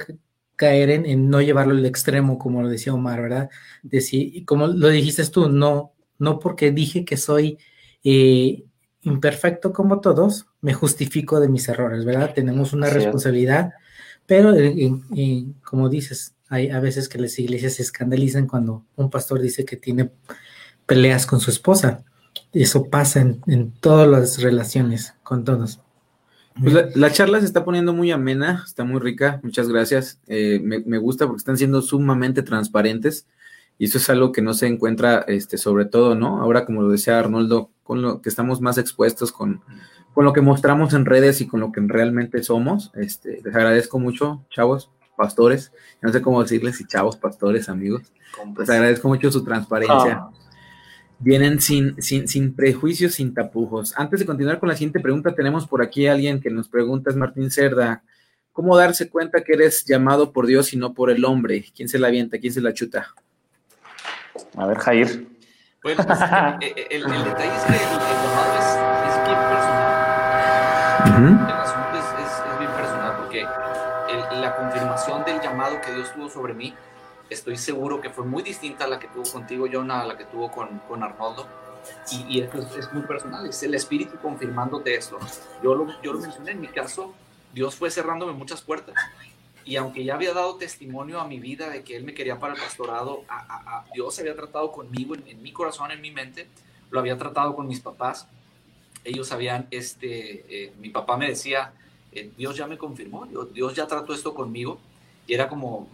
[0.54, 3.50] caer en, no llevarlo al extremo, como lo decía Omar, ¿verdad?
[3.82, 7.58] Decir, y como lo dijiste tú, no, no porque dije que soy
[8.04, 8.64] eh,
[9.02, 12.32] imperfecto como todos, me justifico de mis errores, ¿verdad?
[12.34, 13.74] Tenemos una responsabilidad,
[14.26, 14.54] pero
[15.62, 19.76] como dices, hay a veces que las iglesias se escandalizan cuando un pastor dice que
[19.76, 20.10] tiene
[20.86, 22.04] peleas con su esposa.
[22.52, 25.80] Eso pasa en, todas las relaciones, con todos.
[26.60, 30.20] Pues la, charla se está poniendo muy amena, está muy rica, muchas gracias.
[30.26, 33.26] Eh, me, gusta porque están siendo sumamente transparentes
[33.78, 36.40] y eso es algo que no se encuentra, este, sobre todo, ¿no?
[36.40, 39.62] Ahora, como lo decía Arnoldo, con lo que estamos más expuestos con,
[40.14, 42.90] con lo que mostramos en redes y con lo que realmente somos.
[42.94, 48.02] Este, les agradezco mucho, chavos, pastores, no sé cómo decirles si chavos, pastores, amigos.
[48.58, 50.20] Les agradezco mucho su transparencia.
[50.20, 50.30] Ah.
[51.18, 53.94] Vienen sin, sin, sin prejuicios, sin tapujos.
[53.96, 57.10] Antes de continuar con la siguiente pregunta, tenemos por aquí a alguien que nos pregunta,
[57.10, 58.02] es Martín Cerda.
[58.52, 61.64] ¿Cómo darse cuenta que eres llamado por Dios y no por el hombre?
[61.74, 62.38] ¿Quién se la avienta?
[62.38, 63.14] ¿Quién se la chuta?
[64.56, 65.28] A ver, Jair.
[65.82, 68.66] Bueno, pues, eh, eh, el, detalle es que el, llamado es,
[69.08, 69.86] es, bien personal.
[71.48, 73.42] El asunto es, bien personal porque
[74.40, 76.74] la confirmación del llamado que Dios tuvo sobre mí
[77.30, 80.24] estoy seguro que fue muy distinta a la que tuvo contigo, Jonah, a la que
[80.24, 81.46] tuvo con, con Arnoldo.
[82.10, 85.18] Y, y esto es, muy personal, es el espíritu confirmándote esto.
[85.62, 87.14] Yo lo, yo lo mencioné en mi caso,
[87.52, 88.94] Dios fue cerrándome muchas puertas.
[89.66, 92.54] Y aunque ya había dado testimonio a mi vida de que Él me quería para
[92.54, 96.46] el pastorado, a, Dios había tratado conmigo en, mi corazón, en mi mente,
[96.90, 98.28] lo había tratado con mis papás.
[99.02, 101.72] Ellos sabían, este, eh, mi papá me decía,
[102.12, 104.78] eh, Dios ya me confirmó, Dios ya trató esto conmigo.
[105.26, 105.88] Y era como,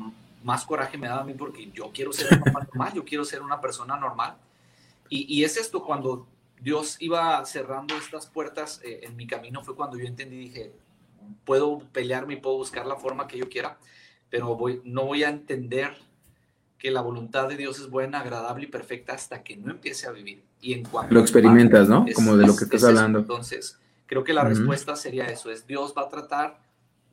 [0.45, 3.61] más coraje me daba a mí porque yo quiero ser normal, yo quiero ser una
[3.61, 4.37] persona normal.
[5.09, 6.27] Y, es esto, cuando
[6.61, 10.73] Dios iba cerrando estas puertas eh, en mi camino, fue cuando yo entendí, dije,
[11.45, 13.79] puedo pelearme y puedo buscar la forma que yo quiera,
[14.31, 15.93] pero voy, no voy a entender
[16.79, 20.11] que la voluntad de Dios es buena, agradable y perfecta hasta que no empiece a
[20.11, 20.43] vivir.
[20.61, 22.07] Y en cuanto lo experimentas, ¿no?
[22.15, 23.21] Como de lo que estás hablando.
[23.21, 26.59] Entonces, creo que la respuesta sería eso, es Dios va a tratar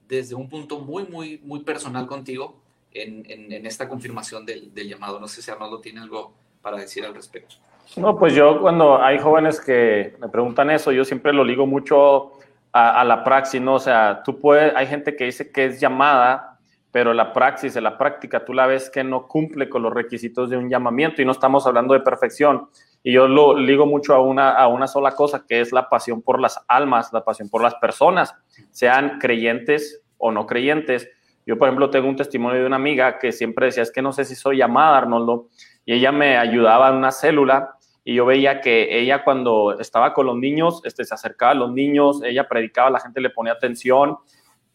[0.08, 2.60] desde un punto muy, muy, muy personal contigo
[2.92, 5.20] en, esta confirmación del, llamado.
[5.20, 7.56] No sé si Arnaldo tiene algo para decir al respecto.
[7.96, 12.34] No, pues yo cuando hay jóvenes que me preguntan eso, yo siempre lo ligo mucho
[12.72, 13.76] a, la praxis, ¿no?
[13.76, 16.60] O sea, tú puedes, hay gente que dice que es llamada,
[16.92, 20.58] pero la praxis, la práctica, tú la ves que no cumple con los requisitos de
[20.58, 22.70] un llamamiento y no estamos hablando de perfección.
[23.04, 26.22] Y yo lo ligo mucho a una, a una sola cosa, que es la pasión
[26.22, 28.36] por las almas, la pasión por las personas,
[28.72, 31.10] sean creyentes o no creyentes
[31.50, 34.14] yo, por ejemplo, tengo un testimonio de una amiga que siempre decía, es que no
[34.14, 35.48] sé si soy llamada, Arnoldo,
[35.84, 37.76] y ella me ayudaba en una célula
[38.10, 41.72] y yo veía que ella cuando estaba con los niños, este, se acercaba a los
[41.72, 44.18] niños, ella predicaba, la gente le ponía atención,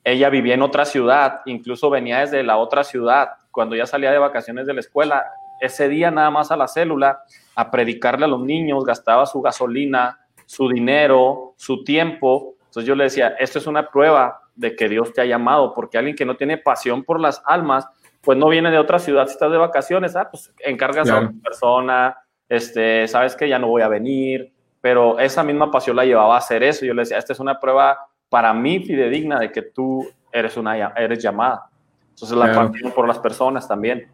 [0.05, 4.19] ella vivía en otra ciudad, incluso venía desde la otra ciudad, cuando ya salía de
[4.19, 5.25] vacaciones de la escuela,
[5.61, 7.25] ese día nada más a la célula
[7.57, 12.55] a predicarle a los niños, gastaba su gasolina, su dinero, su tiempo.
[12.67, 15.99] Entonces yo le decía, esto es una prueba de que Dios te ha llamado, porque
[15.99, 17.85] alguien que no tiene pasión por las almas,
[18.21, 19.27] pues no viene de otra ciudad.
[19.27, 22.17] Si estás de vacaciones, ah, pues encargas a otra persona,
[22.49, 26.39] este, sabes que ya no voy a venir, pero esa misma pasión la llevaba a
[26.39, 26.85] hacer eso.
[26.85, 30.77] Yo le decía, esta es una prueba para mí fidedigna de que tú eres una
[30.97, 31.71] eres llamada.
[32.11, 34.09] Entonces la pasión por las personas también.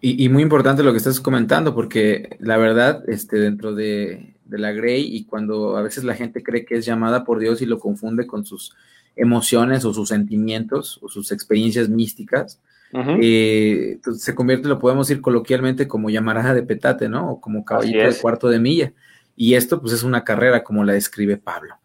[0.00, 4.72] Y, muy importante lo que estás comentando, porque la verdad, este, dentro de, de la
[4.72, 7.78] Grey y cuando a veces la gente cree que es llamada por Dios y lo
[7.78, 8.76] confunde con sus
[9.16, 12.60] emociones o sus sentimientos o sus experiencias místicas,
[12.92, 17.32] eh, se convierte, lo podemos decir coloquialmente, como llamarada de petate, ¿no?
[17.32, 18.92] O como caballito de cuarto de milla.
[19.36, 21.76] Y esto, pues, es una carrera como la describe Pablo.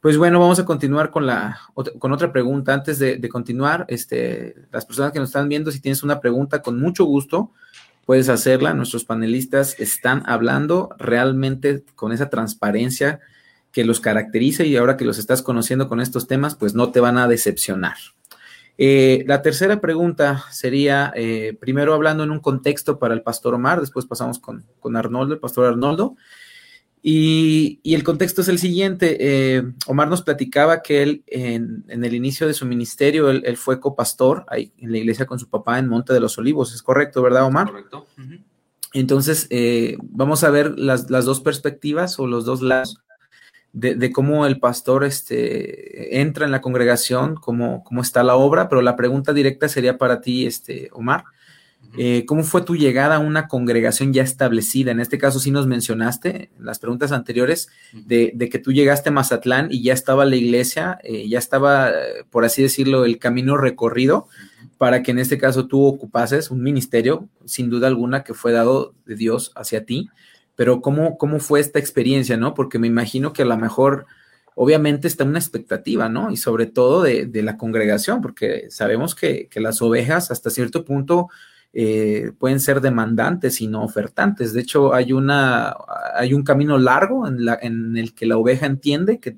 [0.00, 1.58] Pues bueno, vamos a continuar con, la,
[1.98, 2.74] con otra pregunta.
[2.74, 6.62] Antes de, de, continuar, este, las personas que nos están viendo, si tienes una pregunta,
[6.62, 7.50] con mucho gusto
[8.06, 8.72] puedes hacerla.
[8.72, 13.20] Nuestros panelistas están hablando realmente con esa transparencia
[13.72, 17.00] que los caracteriza y ahora que los estás conociendo con estos temas, pues no te
[17.00, 17.96] van a decepcionar.
[18.78, 23.80] Eh, la tercera pregunta sería, eh, primero hablando en un contexto para el pastor Omar,
[23.80, 26.16] después pasamos con, Arnoldo, el pastor Arnoldo.
[27.02, 29.16] Y, el contexto es el siguiente.
[29.20, 34.44] Eh, Omar nos platicaba que él en, el inicio de su ministerio, él, fue copastor
[34.48, 36.74] ahí en la iglesia con su papá en Monte de los Olivos.
[36.74, 37.68] ¿Es correcto, verdad, Omar?
[37.68, 38.06] Correcto.
[38.92, 39.48] Entonces,
[40.02, 42.98] vamos a ver las, las, dos perspectivas o los dos lados
[43.72, 48.80] de, cómo el pastor este, entra en la congregación, cómo, cómo está la obra, pero
[48.80, 51.24] la pregunta directa sería para ti, este, Omar.
[51.98, 54.90] Eh, ¿Cómo fue tu llegada a una congregación ya establecida?
[54.90, 59.12] En este caso sí nos mencionaste en las preguntas anteriores de, que tú llegaste a
[59.12, 61.90] Mazatlán y ya estaba la iglesia, eh, ya estaba,
[62.30, 64.28] por así decirlo, el camino recorrido,
[64.78, 68.94] para que en este caso tú ocupases un ministerio, sin duda alguna, que fue dado
[69.06, 70.10] de Dios hacia ti.
[70.56, 72.54] Pero ¿cómo, cómo fue esta experiencia, no?
[72.54, 74.06] Porque me imagino que a lo mejor,
[74.54, 76.30] obviamente está una expectativa, ¿no?
[76.30, 81.28] Y sobre todo de, la congregación, porque sabemos que, las ovejas hasta cierto punto
[81.72, 84.52] eh, pueden ser demandantes y no ofertantes.
[84.54, 85.76] De hecho, hay, una,
[86.14, 89.36] hay un camino largo en, la, en el que la oveja entiende que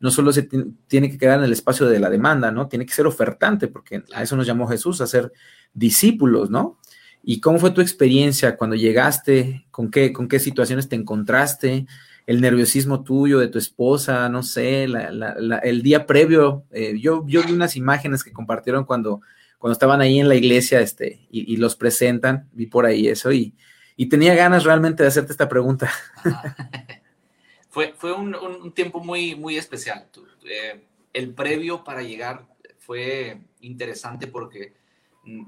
[0.00, 0.48] no solo se
[0.88, 2.68] tiene que quedar en el espacio de la demanda, ¿no?
[2.68, 5.30] Tiene que ser ofertante, porque a eso nos llamó Jesús, a ser
[5.74, 6.78] discípulos, ¿no?
[7.22, 9.66] ¿Y cómo fue tu experiencia cuando llegaste?
[9.70, 11.86] ¿Con qué, con qué situaciones te encontraste?
[12.26, 16.64] El nerviosismo tuyo, de tu esposa, no sé, el día previo.
[16.70, 19.20] Eh, yo, vi unas imágenes que compartieron cuando,
[19.58, 23.54] cuando estaban ahí en la iglesia este, y, los presentan, vi por ahí eso y,
[23.96, 25.90] y tenía ganas realmente de hacerte esta pregunta.
[27.68, 30.06] fue, fue un, tiempo muy, muy especial.
[30.44, 30.80] Eh,
[31.12, 32.46] el previo para llegar
[32.78, 34.79] fue interesante porque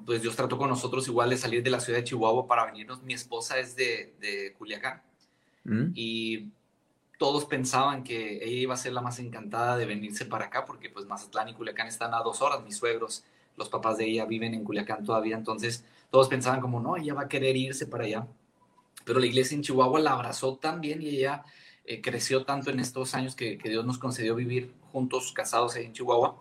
[0.04, 3.02] pues Dios trató con nosotros igual de salir de la ciudad de Chihuahua para venirnos.
[3.02, 5.02] Mi esposa es de, de Culiacán
[5.64, 5.92] mm.
[5.94, 6.48] y
[7.18, 10.90] todos pensaban que ella iba a ser la más encantada de venirse para acá porque
[10.90, 12.62] pues Mazatlán y Culiacán están a dos horas.
[12.64, 13.24] Mis suegros,
[13.56, 17.22] los papás de ella viven en Culiacán todavía, entonces todos pensaban como, no, ella va
[17.22, 18.26] a querer irse para allá.
[19.04, 21.44] Pero la iglesia en Chihuahua la abrazó también y ella
[21.84, 26.40] eh, creció tanto en estos años que, Dios nos concedió vivir juntos, casados en Chihuahua,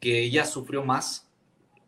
[0.00, 1.28] que ella sufrió más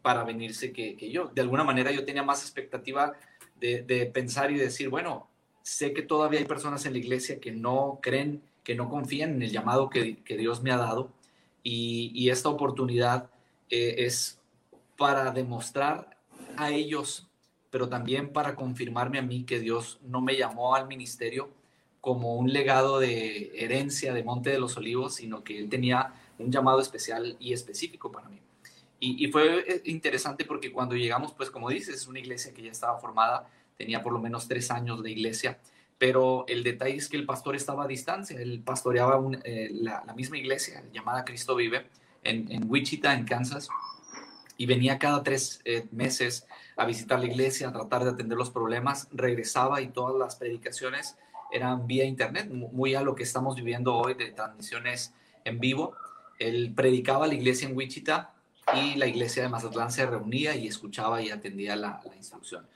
[0.05, 1.31] para venirse que, yo.
[1.35, 3.15] De alguna manera yo tenía más expectativa
[3.59, 5.31] de, pensar y decir, bueno,
[5.63, 9.43] sé que todavía hay personas en la iglesia que no creen, que no confían en
[9.43, 11.11] el llamado que, Dios me ha dado
[11.63, 13.31] y, esta oportunidad
[13.71, 14.39] eh, es
[14.99, 16.19] para demostrar
[16.59, 17.27] a ellos,
[17.71, 21.49] pero también para confirmarme a mí que Dios no me llamó al ministerio
[22.03, 26.53] como un legado de herencia de Monte de los Olivos, sino que él tenía un
[26.53, 28.44] llamado especial y específico para mí.
[29.01, 32.71] Y, fue eh, interesante porque cuando llegamos, pues como dices, es una iglesia que ya
[32.71, 35.59] estaba formada, tenía por lo menos tres años de iglesia,
[35.99, 40.39] pero el detalle es que el pastor estaba a distancia, él pastoreaba eh, la, misma
[40.39, 41.87] iglesia llamada Cristo Vive
[42.23, 43.69] en, Wichita, en Kansas,
[44.57, 48.51] y venía cada tres eh, meses a visitar la iglesia, a tratar de atender los
[48.51, 51.17] problemas, regresaba y todas las predicaciones
[51.53, 55.13] eran vía internet, muy a lo que estamos viviendo hoy de transmisiones
[55.45, 55.95] en vivo.
[56.39, 58.34] Él predicaba la iglesia en Wichita
[58.75, 62.67] y la iglesia de Mazatlán se reunía y escuchaba y atendía la, instrucción.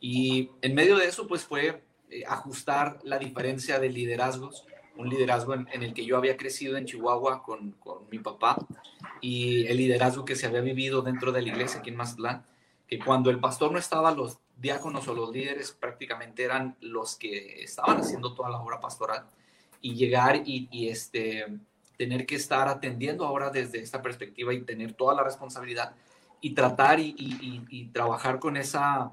[0.00, 4.64] Y en medio de eso, pues fue eh, ajustar la diferencia de liderazgos,
[4.96, 8.56] un liderazgo en, el que yo había crecido en Chihuahua con, con, mi papá
[9.20, 12.44] y el liderazgo que se había vivido dentro de la iglesia aquí en Mazatlán,
[12.86, 17.62] que cuando el pastor no estaba, los diáconos o los líderes prácticamente eran los que
[17.62, 19.26] estaban haciendo toda la obra pastoral
[19.80, 21.46] y llegar y, este,
[22.02, 25.94] tener que estar atendiendo ahora desde esta perspectiva y tener toda la responsabilidad
[26.40, 29.12] y tratar y, trabajar con esa,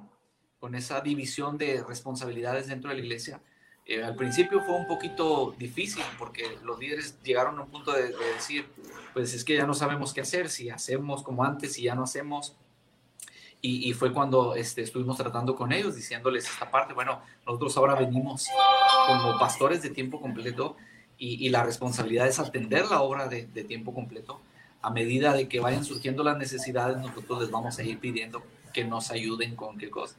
[0.60, 3.44] con esa división de responsabilidades dentro de la iglesia.
[3.86, 8.08] Eh, al principio fue un poquito difícil porque los líderes llegaron a un punto de,
[8.08, 8.66] de decir,
[9.14, 12.02] pues es que ya no sabemos qué hacer, si hacemos como antes, si ya no
[12.02, 12.56] hacemos,
[13.62, 18.48] y, fue cuando este, estuvimos tratando con ellos, diciéndoles esta parte, bueno, nosotros ahora venimos
[19.06, 20.78] como pastores de tiempo completo
[21.20, 24.40] y, la responsabilidad es atender la obra de, tiempo completo.
[24.82, 28.42] A medida de que vayan surgiendo las necesidades, nosotros les vamos a ir pidiendo
[28.74, 30.16] que nos ayuden con qué cosa.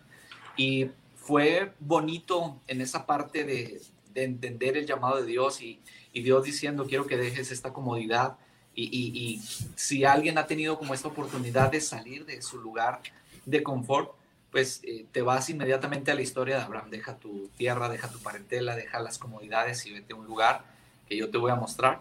[0.56, 3.80] Y fue bonito en esa parte de,
[4.14, 5.80] entender el llamado de Dios y,
[6.12, 8.36] Dios diciendo, quiero que dejes esta comodidad.
[8.74, 9.38] Y, y,
[9.76, 13.00] si alguien ha tenido como esta oportunidad de salir de su lugar
[13.46, 14.12] de confort,
[14.50, 16.90] pues eh, te vas inmediatamente a la historia de Abraham.
[16.90, 20.69] Deja tu tierra, deja tu parentela, deja las comodidades y vete a un lugar
[21.10, 22.00] que yo te voy a mostrar.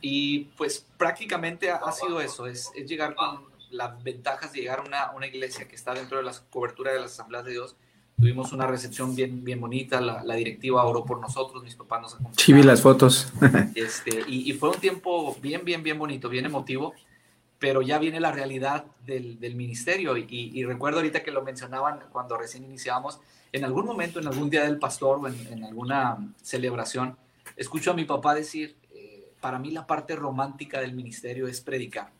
[0.00, 5.10] Y pues prácticamente ha, sido eso, es, llegar con las ventajas de llegar a una,
[5.12, 7.76] una, iglesia que está dentro de la cobertura de las asambleas de Dios.
[8.16, 12.44] Tuvimos una recepción bien, bien bonita, la, directiva oró por nosotros, mis papás nos acompañaron.
[12.44, 13.32] Sí, vi las fotos.
[13.74, 16.94] este, y, y, fue un tiempo bien, bien, bien bonito, bien emotivo
[17.62, 20.16] pero ya viene la realidad del, ministerio.
[20.16, 23.20] Y, recuerdo ahorita que lo mencionaban cuando recién iniciábamos,
[23.52, 27.16] en algún momento, en algún día del pastor o en, alguna celebración,
[27.56, 32.12] escucho a mi papá decir, eh, para mí la parte romántica del ministerio es predicar.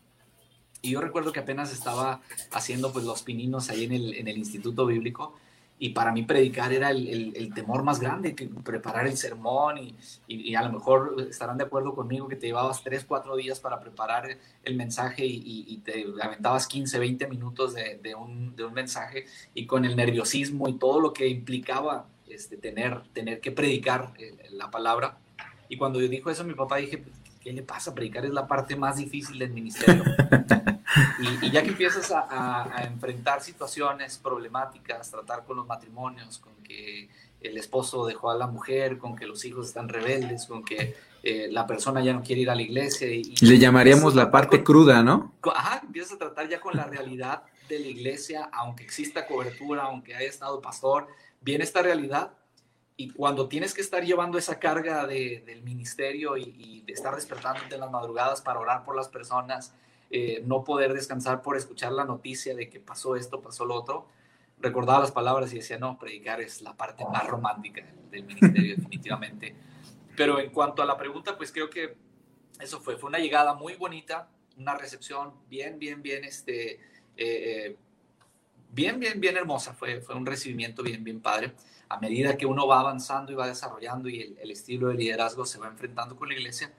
[0.83, 2.19] Y yo recuerdo que apenas estaba
[2.51, 5.33] haciendo pues los pininos ahí en el, instituto bíblico
[5.79, 9.95] y para mí predicar era el, temor más grande, que preparar el sermón y,
[10.27, 13.79] y, a lo mejor estarán de acuerdo conmigo que te llevabas tres, cuatro días para
[13.79, 19.95] preparar el mensaje y, te aventabas 15, 20 minutos de, un, mensaje y con el
[19.95, 25.17] nerviosismo y todo lo que implicaba este, tener, tener que predicar eh, la palabra.
[25.69, 27.03] Y cuando yo dijo eso a mi papá dije,
[27.41, 27.93] ¿qué le pasa?
[27.93, 30.03] Predicar es la parte más difícil del ministerio.
[31.41, 37.09] Y, ya que empiezas a, a, enfrentar situaciones problemáticas, tratar con los matrimonios, con que
[37.41, 41.47] el esposo dejó a la mujer, con que los hijos están rebeldes, con que eh,
[41.49, 43.07] la persona ya no quiere ir a la iglesia.
[43.07, 45.33] Y, Le llamaríamos la parte cruda, ¿no?
[45.53, 50.15] ajá, empiezas a tratar ya con la realidad de la iglesia, aunque exista cobertura, aunque
[50.15, 51.07] haya estado pastor,
[51.43, 52.33] viene esta realidad
[52.95, 57.75] y cuando tienes que estar llevando esa carga de, del ministerio y, de estar despertándote
[57.75, 59.73] en las madrugadas para orar por las personas,
[60.09, 64.07] eh, no poder descansar por escuchar la noticia de que pasó esto, pasó lo otro,
[64.59, 69.55] recordaba las palabras y decía, no, predicar es la parte más romántica del ministerio, definitivamente.
[70.15, 71.97] Pero en cuanto a la pregunta, pues creo que
[72.59, 76.79] eso fue, fue una llegada muy bonita, una recepción bien, bien, bien, este, eh,
[77.17, 77.77] eh,
[78.73, 81.53] bien, bien, bien hermosa, fue, fue un recibimiento bien, bien padre.
[81.89, 85.59] A medida que uno va avanzando y va desarrollando y el, estilo de liderazgo se
[85.59, 86.71] va enfrentando con la iglesia,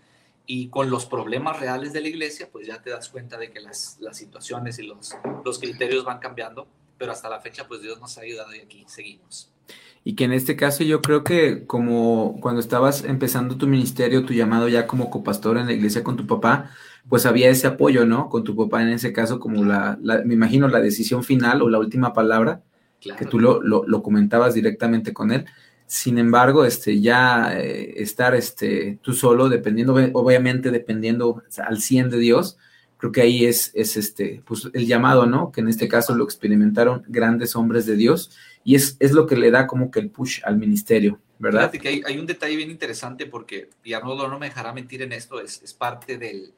[0.47, 3.61] y con los problemas reales de la iglesia, pues ya te das cuenta de que
[3.61, 6.67] las, las situaciones y los, los criterios van cambiando
[6.99, 9.51] pero hasta la fecha pues Dios nos ha ayudado y aquí seguimos.
[10.05, 14.35] Y que en este caso yo creo que como cuando estabas empezando tu ministerio, tu
[14.35, 16.71] llamado ya como copastor en la iglesia con tu papá,
[17.09, 18.29] pues había ese apoyo, ¿no?
[18.29, 21.79] Con tu papá en ese caso como la, me imagino, la decisión final o la
[21.79, 22.63] última palabra,
[23.01, 25.45] que tú lo, lo, comentabas directamente con él.
[25.87, 32.19] Sin embargo, este, ya eh, estar este, tú solo, dependiendo, obviamente dependiendo al 100 de
[32.19, 32.57] Dios,
[32.97, 35.53] creo que ahí es, es este, pues el llamado, ¿no?
[35.53, 38.31] Que en este caso lo experimentaron grandes hombres de Dios
[38.65, 41.71] y es, es lo que le da como que el push al ministerio, ¿verdad?
[41.71, 45.13] Fíjate que hay, un detalle bien interesante porque, y Arnoldo no me dejará mentir en
[45.13, 46.55] esto, es, es parte del,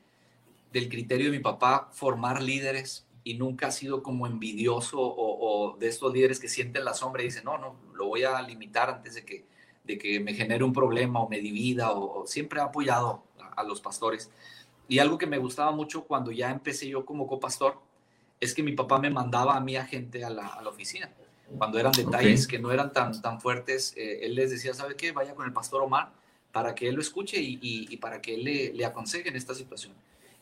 [0.77, 5.89] del criterio de mi papá formar líderes y nunca ha sido como envidioso o, de
[5.89, 9.15] estos líderes que sienten la sombra y dicen, no, no, lo voy a limitar antes
[9.15, 9.47] de que,
[9.85, 13.23] de que me genere un problema o me divida, o, siempre ha apoyado
[13.57, 14.31] a los pastores.
[14.87, 17.81] Y algo que me gustaba mucho cuando ya empecé yo como copastor
[18.39, 21.11] es que mi papá me mandaba a mi agente a la, a la oficina.
[21.57, 25.13] Cuando eran detalles que no eran tan, tan fuertes, eh, él les decía, ¿sabe qué?
[25.13, 26.13] Vaya con el pastor Omar
[26.53, 29.55] para que él lo escuche y, y, para que él le, le, aconseje en esta
[29.55, 29.95] situación.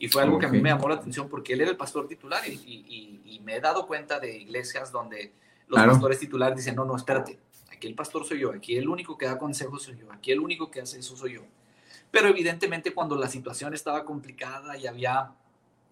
[0.04, 2.06] Y fue algo que a mí me llamó la atención porque él era el pastor
[2.06, 5.32] titular y, y me he dado cuenta de iglesias donde
[5.66, 7.38] los pastores titulares dicen, no, no, espérate,
[7.72, 10.40] aquí el pastor soy yo, aquí el único que da consejos soy yo, aquí el
[10.40, 11.42] único que hace eso soy yo.
[12.10, 15.32] Pero evidentemente cuando la situación estaba complicada y había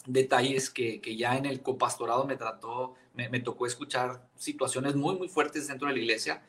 [0.05, 5.17] detalles que, que ya en el copastorado me trató, me, me, tocó escuchar situaciones muy,
[5.17, 6.43] muy fuertes dentro de la iglesia,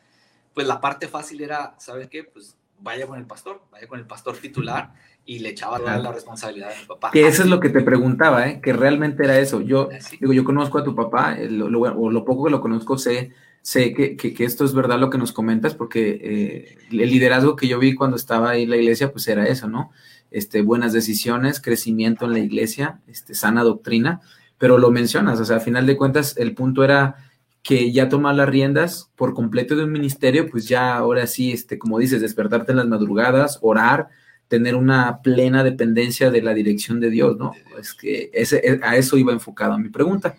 [0.53, 2.23] pues la parte fácil era, ¿sabes qué?
[2.23, 4.93] Pues vaya con el pastor, vaya con el pastor titular
[5.25, 7.11] y le echaba toda la responsabilidad a mi papá.
[7.11, 8.59] Que eso es lo que te preguntaba, ¿eh?
[8.61, 9.61] que realmente era eso.
[9.61, 12.97] Yo ah, digo, yo conozco a tu papá, lo, o lo poco que lo conozco
[12.97, 13.31] sé
[13.63, 17.67] sé que, que, esto es verdad lo que nos comentas, porque eh, el liderazgo que
[17.67, 19.89] yo vi cuando estaba ahí en la iglesia, pues era eso, ¿no?
[20.31, 24.19] Este, buenas decisiones, crecimiento en la iglesia, este, sana doctrina,
[24.57, 27.15] pero lo mencionas, o sea, a final de cuentas, el punto era
[27.63, 31.79] que ya tomar las riendas por completo de un ministerio, pues ya ahora sí, este,
[31.79, 34.09] como dices, despertarte en las madrugadas, orar,
[34.49, 37.53] tener una plena dependencia de la dirección de Dios, ¿no?
[37.79, 40.35] Es que ese, a eso iba enfocado mi pregunta.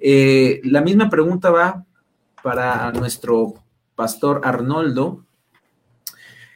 [0.00, 1.84] Eh, la misma pregunta va
[2.42, 3.54] para nuestro
[3.94, 5.24] pastor Arnoldo,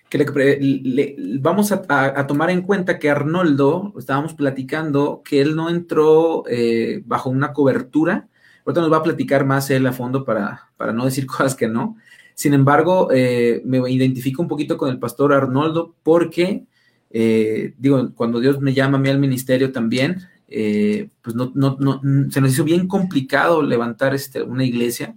[0.09, 6.45] que le, vamos a, tomar en cuenta que Arnoldo, estábamos platicando que él no entró
[6.49, 8.29] eh, bajo una cobertura,
[8.67, 11.69] ahorita nos va a platicar más él a fondo para, para no decir cosas que
[11.69, 11.97] no.
[12.35, 16.67] Sin embargo, eh, me identifico un poquito con el pastor Arnoldo porque,
[17.11, 22.01] eh, digo, cuando Dios me llama a mí al ministerio también, pues no, no, no,
[22.31, 25.17] se nos hizo bien complicado levantar este, una iglesia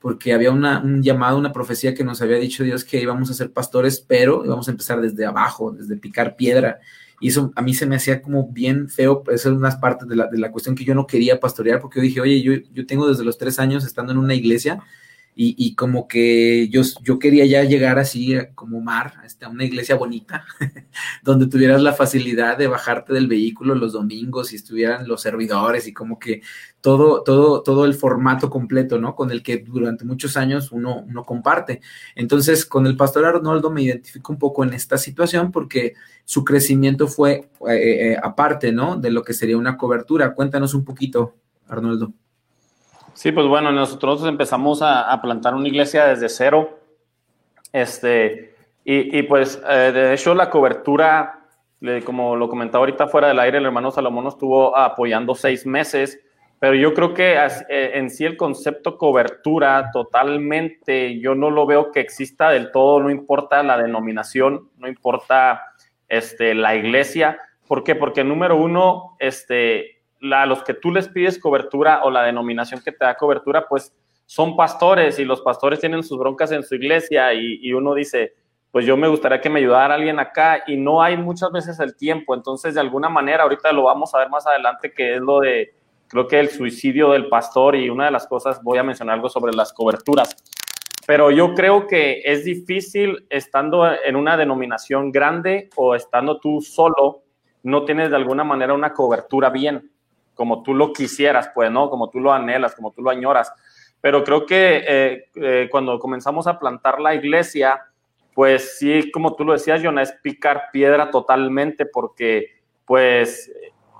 [0.00, 3.52] porque había un llamado, una profecía que nos había dicho Dios que íbamos a ser
[3.52, 6.80] pastores, pero íbamos a empezar desde abajo, desde picar piedra.
[7.20, 10.16] Y eso a mí se me hacía como bien feo, eso es una parte de
[10.16, 12.86] la, de la cuestión que yo no quería pastorear, porque yo dije, oye, yo, yo
[12.86, 14.82] tengo desde los tres años estando en una iglesia
[15.42, 19.94] y, como que yo, yo quería ya llegar así como mar, este, a una iglesia
[19.94, 20.44] bonita,
[21.22, 25.94] donde tuvieras la facilidad de bajarte del vehículo los domingos y estuvieran los servidores y
[25.94, 26.42] como que
[26.82, 29.14] todo, todo, todo el formato completo, ¿no?
[29.14, 31.80] Con el que durante muchos años uno, uno comparte.
[32.14, 35.94] Entonces, con el pastor Arnoldo me identifico un poco en esta situación porque
[36.26, 38.96] su crecimiento fue eh, eh, aparte, ¿no?
[38.96, 40.34] De lo que sería una cobertura.
[40.34, 41.36] Cuéntanos un poquito,
[41.66, 42.12] Arnoldo.
[43.14, 46.78] Sí, pues bueno, nosotros empezamos a, plantar una iglesia desde cero.
[47.72, 48.54] Este,
[48.84, 51.46] y, pues eh, de hecho la cobertura,
[52.04, 56.20] como lo comentaba ahorita fuera del aire, el hermano Salomón nos estuvo apoyando seis meses,
[56.58, 61.90] pero yo creo que eh, en sí el concepto cobertura totalmente, yo no lo veo
[61.90, 65.72] que exista del todo, no importa la denominación, no importa
[66.08, 67.38] este, la iglesia.
[67.66, 67.94] ¿Por qué?
[67.94, 72.92] Porque número uno, este, la, los que tú les pides cobertura o la denominación que
[72.92, 73.94] te da cobertura, pues
[74.26, 78.34] son pastores y los pastores tienen sus broncas en su iglesia y, uno dice,
[78.70, 81.96] pues yo me gustaría que me ayudara alguien acá y no hay muchas veces el
[81.96, 82.34] tiempo.
[82.34, 85.74] Entonces, de alguna manera, ahorita lo vamos a ver más adelante, que es lo de,
[86.06, 89.28] creo que el suicidio del pastor y una de las cosas, voy a mencionar algo
[89.28, 90.36] sobre las coberturas.
[91.08, 97.22] Pero yo creo que es difícil estando en una denominación grande o estando tú solo,
[97.64, 99.90] no tienes de alguna manera una cobertura bien,
[100.40, 101.90] como tú lo quisieras, pues, ¿no?
[101.90, 103.52] Como tú lo anhelas, como tú lo añoras.
[104.00, 107.82] Pero creo que eh, eh, cuando comenzamos a plantar la iglesia,
[108.34, 112.46] pues sí, como tú lo decías, Jonah, es picar piedra totalmente porque
[112.86, 113.52] pues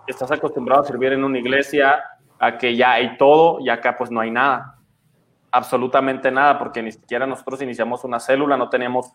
[0.07, 2.03] estás acostumbrado a servir en una iglesia,
[2.38, 4.78] a que ya hay todo y acá pues no hay nada,
[5.51, 9.12] absolutamente nada, porque ni siquiera nosotros iniciamos una célula, no tenemos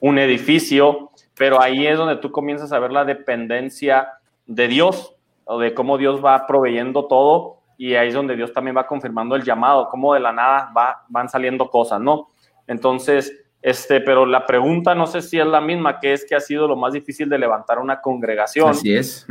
[0.00, 4.14] un edificio, pero ahí es donde tú comienzas a ver la dependencia
[4.46, 5.15] de Dios
[5.46, 9.36] o de cómo Dios va proveyendo todo y ahí es donde Dios también va confirmando
[9.36, 12.28] el llamado, cómo de la nada va, van saliendo cosas, ¿no?
[12.66, 16.40] Entonces, este, pero la pregunta no sé si es la misma, que es que ha
[16.40, 18.70] sido lo más difícil de levantar una congregación.
[18.70, 19.26] Así es.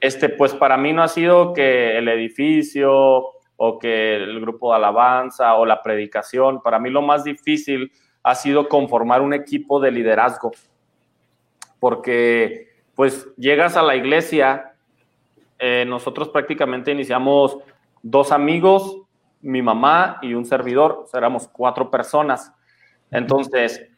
[0.00, 4.76] Este, pues para mí no ha sido que el edificio o que el grupo de
[4.76, 7.90] alabanza o la predicación, para mí lo más difícil
[8.22, 10.52] ha sido conformar un equipo de liderazgo,
[11.80, 14.74] porque pues llegas a la iglesia,
[15.58, 17.58] eh, nosotros prácticamente iniciamos
[18.02, 19.02] dos amigos,
[19.40, 22.52] mi mamá y un servidor, éramos cuatro personas.
[23.10, 23.88] Entonces,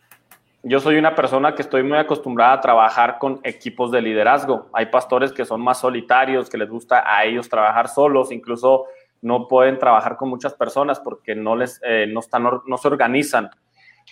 [0.63, 4.69] yo soy una persona que estoy muy acostumbrada a trabajar con equipos de liderazgo.
[4.73, 8.87] Hay pastores que son más solitarios, que les gusta a ellos trabajar solos, incluso
[9.23, 13.51] no pueden trabajar con muchas personas porque no les eh, no están no se organizan.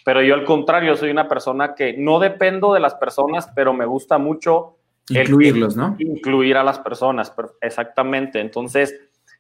[0.05, 3.85] Pero yo al contrario, soy una persona que no dependo de las personas, pero me
[3.85, 4.78] gusta mucho
[5.11, 5.97] incluirlos, ¿no?
[5.99, 8.41] Incluir a las personas, exactamente.
[8.41, 8.95] Entonces,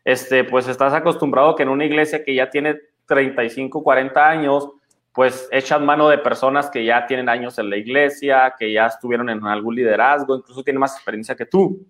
[0.04, 4.68] este, pues estás acostumbrado que en una iglesia que ya tiene 35, 40 años,
[5.12, 9.28] pues echas mano de personas que ya tienen años en la iglesia, que ya estuvieron
[9.30, 11.86] en algún liderazgo, incluso tienen más experiencia que tú.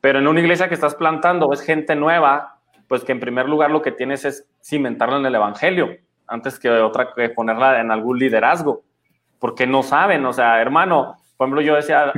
[0.00, 2.58] Pero en una iglesia que estás plantando es gente nueva,
[2.88, 5.96] pues que en primer lugar lo que tienes es cimentarla en el evangelio
[6.30, 8.84] antes que otra que ponerla en algún liderazgo,
[9.38, 12.12] porque no saben, o sea, hermano, por ejemplo, yo decía,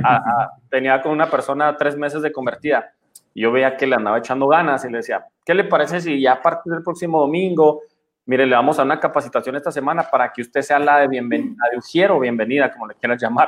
[0.69, 2.91] tenía con una persona tres meses de convertida,
[3.33, 6.19] y yo veía que le andaba echando ganas y le decía, ¿qué le parece si
[6.19, 7.83] ya a partir del próximo domingo,
[8.25, 11.55] mire, le vamos a una capacitación esta semana para que usted sea la de bienvenida,
[11.71, 13.47] de ujiero, bienvenida, como le quieras llamar,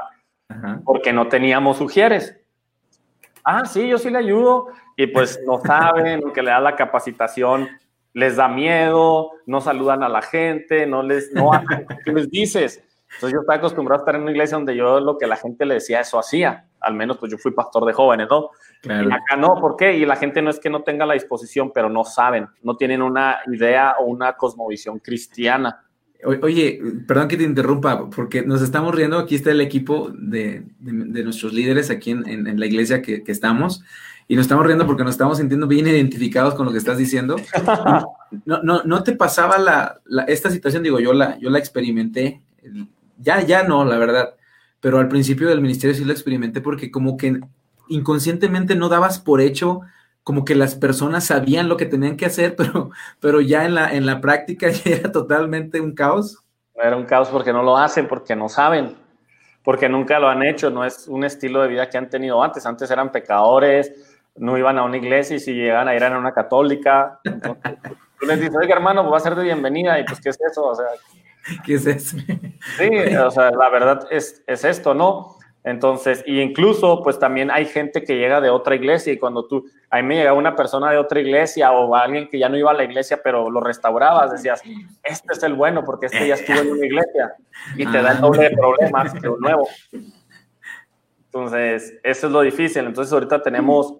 [0.86, 2.40] porque no teníamos ujieres.
[3.44, 7.68] Ah, sí, yo sí le ayudo, y pues no saben, que le da la capacitación
[8.14, 11.52] les da miedo, no saludan a la gente, no les, no
[12.06, 12.82] ¿qué les dices?
[13.16, 15.66] Entonces yo estaba acostumbrado a estar en una iglesia donde yo lo que la gente
[15.66, 16.68] le decía, eso hacía.
[16.80, 18.50] Al menos pues yo fui pastor de jóvenes, ¿no?
[18.84, 19.98] Y acá no, ¿por qué?
[19.98, 23.02] Y la gente no es que no tenga la disposición, pero no saben, no tienen
[23.02, 25.82] una idea o una cosmovisión cristiana.
[26.42, 31.24] Oye, perdón que te interrumpa, porque nos estamos riendo, aquí está el equipo de, de,
[31.24, 33.84] nuestros líderes aquí en, en, la iglesia que, que estamos
[34.28, 37.36] y nos estamos riendo porque nos estamos sintiendo bien identificados con lo que estás diciendo.
[38.46, 42.42] No, no, no te pasaba la, esta situación, digo, yo la, yo la experimenté,
[43.18, 44.36] ya, ya no, la verdad,
[44.80, 47.40] pero al principio del ministerio sí la experimenté porque como que
[47.88, 49.82] inconscientemente no dabas por hecho
[50.26, 52.90] como que las personas sabían lo que tenían que hacer, pero,
[53.22, 56.44] pero ya en la, en la práctica ya era totalmente un caos.
[56.74, 58.98] Era un caos porque no lo hacen, porque no saben,
[59.64, 62.66] porque nunca lo han hecho, no es un estilo de vida que han tenido antes.
[62.66, 66.34] Antes eran pecadores, no iban a una iglesia y si llegan a ir a una
[66.34, 67.20] católica.
[68.20, 70.00] tú les dices, oiga, hermano, va a ser de bienvenida.
[70.00, 70.66] Y pues, ¿qué es eso?
[70.66, 70.88] O sea,
[71.66, 72.18] ¿qué es eso?
[72.78, 75.38] Sí, o sea, la verdad es, es esto, ¿no?
[75.64, 79.66] Entonces, y incluso, pues también hay gente que llega de otra iglesia y cuando tú,
[79.90, 82.70] a mí me llega una persona de otra iglesia o alguien que ya no iba
[82.70, 84.62] a la iglesia, pero lo restaurabas, decías,
[85.04, 87.34] este es el bueno porque este ya estuvo en una iglesia
[87.76, 89.68] y te da el doble de problemas que un nuevo.
[91.26, 92.86] Entonces, eso es lo difícil.
[92.86, 93.96] Entonces, ahorita tenemos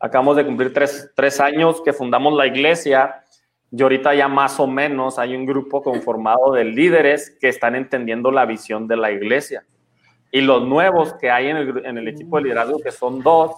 [0.00, 3.22] Acabamos de cumplir tres, años que fundamos la iglesia
[3.70, 8.30] y ahorita ya más o menos hay un grupo conformado de líderes que están entendiendo
[8.30, 9.64] la visión de la iglesia.
[10.30, 11.56] Y los nuevos que hay en
[11.98, 13.52] el, equipo de liderazgo, que son dos,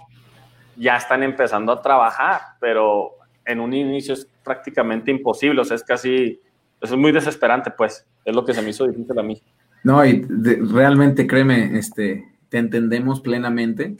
[0.76, 3.12] ya están empezando a trabajar, pero
[3.44, 6.40] en un inicio es prácticamente imposible, o sea, es casi,
[6.80, 9.40] es muy desesperante, pues, es lo que se me hizo difícil a mí.
[9.82, 10.22] No, y
[10.72, 13.96] realmente créeme, este, te entendemos plenamente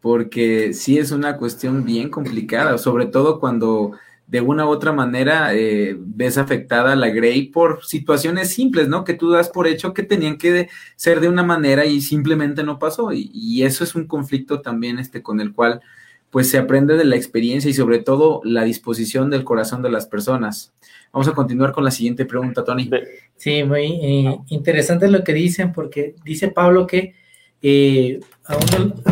[0.00, 3.92] porque sí es una cuestión bien complicada, sobre todo cuando
[4.32, 9.04] de una u otra manera eh, ves afectada a la Grey por situaciones simples, ¿no?
[9.04, 12.78] Que tú das por hecho que tenían que ser de una manera y simplemente no
[12.78, 13.10] pasó.
[13.12, 15.82] Y, eso es un conflicto también este, con el cual
[16.30, 20.06] pues se aprende de la experiencia y sobre todo la disposición del corazón de las
[20.06, 20.72] personas.
[21.12, 22.88] Vamos a continuar con la siguiente pregunta, Tony.
[23.36, 27.14] Sí, muy eh, interesante lo que dicen, porque dice Pablo que
[27.60, 28.56] eh, a,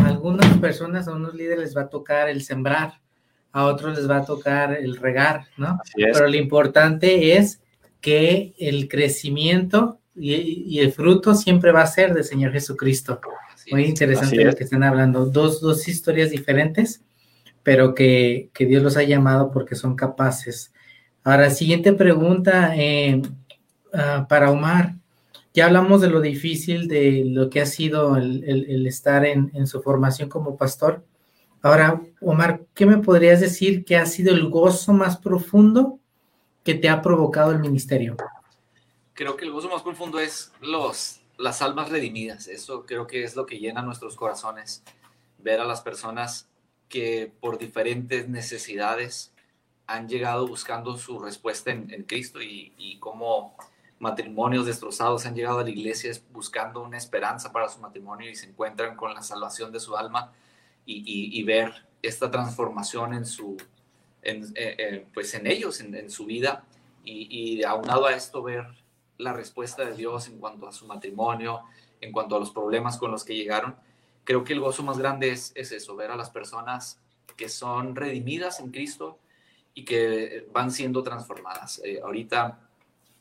[0.07, 2.99] algunas personas, a unos líderes les va a tocar el sembrar,
[3.53, 5.79] a otros les va a tocar el regar, ¿no?
[5.95, 7.61] Pero lo importante es
[7.99, 13.19] que el crecimiento y, el fruto siempre va a ser del Señor Jesucristo.
[13.71, 15.25] Muy interesante lo que están hablando.
[15.25, 17.01] Dos, dos historias diferentes,
[17.63, 20.73] pero que, que, Dios los ha llamado porque son capaces.
[21.23, 23.21] Ahora, siguiente pregunta eh,
[23.93, 24.95] ah, para Omar.
[25.53, 29.81] Ya hablamos de lo difícil de lo que ha sido el, estar en, en, su
[29.81, 31.03] formación como pastor.
[31.63, 35.99] Ahora, Omar, ¿qué me podrías decir que ha sido el gozo más profundo
[36.63, 38.17] que te ha provocado el ministerio?
[39.13, 42.47] Creo que el gozo más profundo es los, las almas redimidas.
[42.47, 44.83] Eso creo que es lo que llena nuestros corazones.
[45.37, 46.47] Ver a las personas
[46.89, 49.31] que por diferentes necesidades
[49.85, 53.55] han llegado buscando su respuesta en, Cristo y, y cómo
[53.99, 58.47] matrimonios destrozados han llegado a la iglesia buscando una esperanza para su matrimonio y se
[58.47, 60.33] encuentran con la salvación de su alma
[60.93, 63.57] y, ver esta transformación en su
[64.23, 66.65] eh, eh, pues en ellos en, su vida
[67.03, 68.65] y, y, aunado a esto ver
[69.17, 71.61] la respuesta de Dios en cuanto a su matrimonio
[72.01, 73.75] en cuanto a los problemas con los que llegaron
[74.23, 76.99] creo que el gozo más grande es, es eso ver a las personas
[77.35, 79.19] que son redimidas en Cristo
[79.73, 81.81] y que van siendo transformadas.
[81.83, 82.59] Eh, ahorita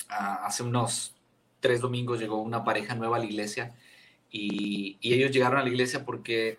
[0.09, 1.14] hace unos
[1.61, 3.75] tres domingos llegó una pareja nueva a la iglesia
[4.31, 6.59] y, ellos llegaron a la iglesia porque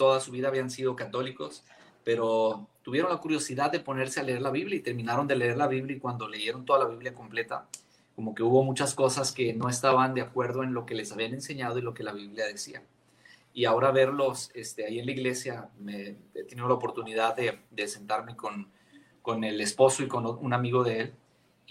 [0.00, 1.62] toda su vida habían sido católicos,
[2.04, 5.66] pero tuvieron la curiosidad de ponerse a leer la Biblia y terminaron de leer la
[5.66, 7.68] Biblia y cuando leyeron toda la Biblia completa,
[8.16, 11.34] como que hubo muchas cosas que no estaban de acuerdo en lo que les habían
[11.34, 12.82] enseñado y lo que la Biblia decía.
[13.52, 17.86] Y ahora verlos este, ahí en la iglesia, me, he tenido la oportunidad de, de
[17.86, 18.70] sentarme con,
[19.20, 21.12] con el esposo y con un amigo de él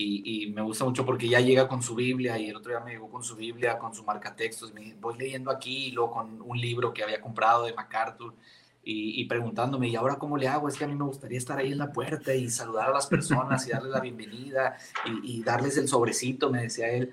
[0.01, 2.91] y, me gusta mucho porque ya llega con su Biblia y el otro día me
[2.91, 6.41] llegó con su Biblia, con su marca textos, me voy leyendo aquí y luego con
[6.41, 8.33] un libro que había comprado de MacArthur
[8.81, 10.67] y, preguntándome, ¿y ahora cómo le hago?
[10.67, 13.05] Es que a mí me gustaría estar ahí en la puerta y saludar a las
[13.05, 17.11] personas y darles la bienvenida y, darles el sobrecito, me decía él.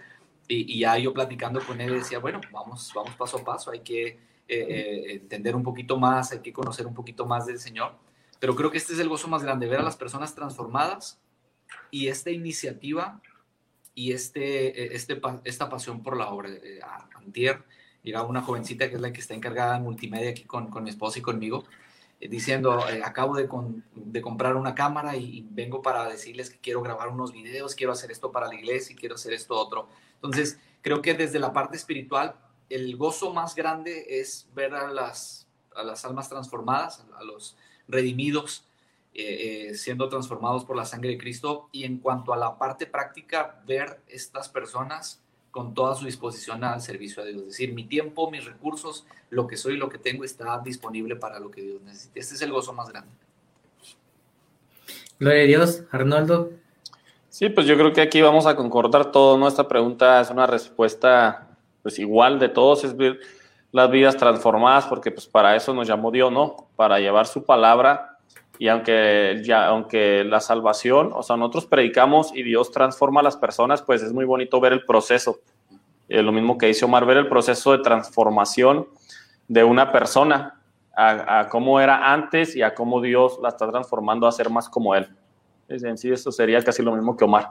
[0.49, 4.07] Y, ya yo platicando con él decía, bueno, vamos, vamos paso a paso, hay que
[4.07, 4.18] eh,
[4.49, 7.93] eh, entender un poquito más, hay que conocer un poquito más del Señor.
[8.39, 11.20] Pero creo que este es el gozo más grande, ver a las personas transformadas
[11.91, 13.20] y esta iniciativa
[13.95, 16.51] y este, e, este, esta pasión por la obra.
[16.51, 16.80] Eh,
[17.16, 17.64] antier
[18.03, 20.91] llegaba una jovencita que es la que está encargada en multimedia aquí con, con mi
[20.91, 21.64] esposa y conmigo,
[22.20, 23.49] eh, diciendo, eh, acabo de,
[23.95, 28.12] de, comprar una cámara y, vengo para decirles que quiero grabar unos videos, quiero hacer
[28.12, 29.89] esto para la iglesia y quiero hacer esto otro.
[30.14, 32.37] Entonces, creo que desde la parte espiritual,
[32.68, 37.57] el gozo más grande es ver a las, a las almas transformadas, a los
[37.89, 38.64] redimidos,
[39.19, 42.85] eh, eh, siendo transformados por la sangre de Cristo y en cuanto a la parte
[42.85, 47.41] práctica, ver estas personas con toda su disposición al servicio a Dios.
[47.41, 51.41] Es decir, mi tiempo, mis recursos, lo que soy, lo que tengo está disponible para
[51.41, 52.21] lo que Dios necesite.
[52.21, 53.11] Este es el gozo más grande.
[55.19, 55.85] Gloria a Dios.
[55.93, 56.51] Arnoldo.
[57.31, 59.39] Sí, pues yo creo que aquí vamos a concordar todo.
[59.39, 63.19] Nuestra pregunta es una respuesta pues igual de todos, es ver
[63.73, 66.69] las vidas transformadas, porque pues para eso nos llamó Dios, ¿no?
[66.77, 68.16] Para llevar su palabra
[68.59, 73.36] y aunque, ya, aunque la salvación, o sea, nosotros predicamos y Dios transforma a las
[73.36, 75.40] personas, pues es muy bonito ver el proceso.
[76.09, 78.86] Eh, lo mismo que dice Omar, ver el proceso de transformación
[79.48, 80.61] de una persona
[80.96, 84.94] a, cómo era antes y a cómo Dios la está transformando a ser más como
[84.94, 85.09] Él.
[85.68, 87.50] Es en sí, eso sería casi lo mismo que Omar.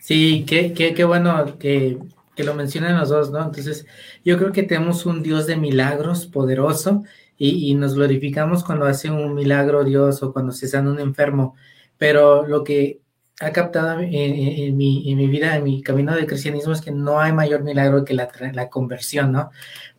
[0.00, 1.98] Sí, qué, qué, qué bueno que,
[2.34, 3.42] que lo mencionan los dos, ¿no?
[3.42, 3.86] Entonces,
[4.24, 7.02] yo creo que tenemos un Dios de milagros poderoso
[7.38, 11.54] y, nos glorificamos cuando hace un milagro Dios o cuando se sana un enfermo,
[11.96, 13.00] pero lo que
[13.40, 17.20] ha captado en, mi, en, mi, vida, en mi camino de cristianismo, es que no
[17.20, 19.50] hay mayor milagro que la, la conversión, ¿no?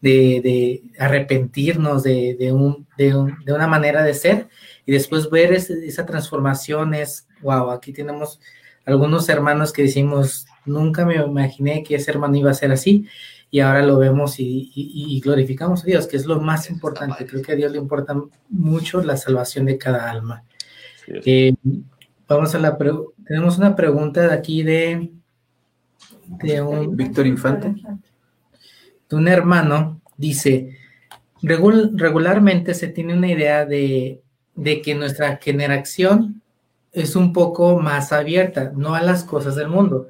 [0.02, 3.16] De, de arrepentirnos de, de, un, de,
[3.54, 4.50] una manera de ser
[4.86, 8.42] y después ver esa transformación es, wow, aquí tenemos
[8.86, 13.08] algunos hermanos que decimos, nunca me imaginé que ese hermano iba a ser así
[13.52, 17.26] y ahora lo vemos y, glorificamos a Dios, que es lo más importante.
[17.26, 18.16] Creo que a Dios le importa
[18.50, 20.44] mucho la salvación de cada alma.
[21.08, 21.56] Eh,
[22.28, 22.78] vamos a la
[23.26, 25.12] tenemos una pregunta de aquí de,
[26.28, 27.74] de un Víctor Infante.
[29.10, 30.78] De un hermano, dice,
[31.42, 34.22] regularmente se tiene una idea de,
[34.54, 36.44] de que nuestra generación
[36.92, 40.08] es un poco más abierta, no a las cosas del mundo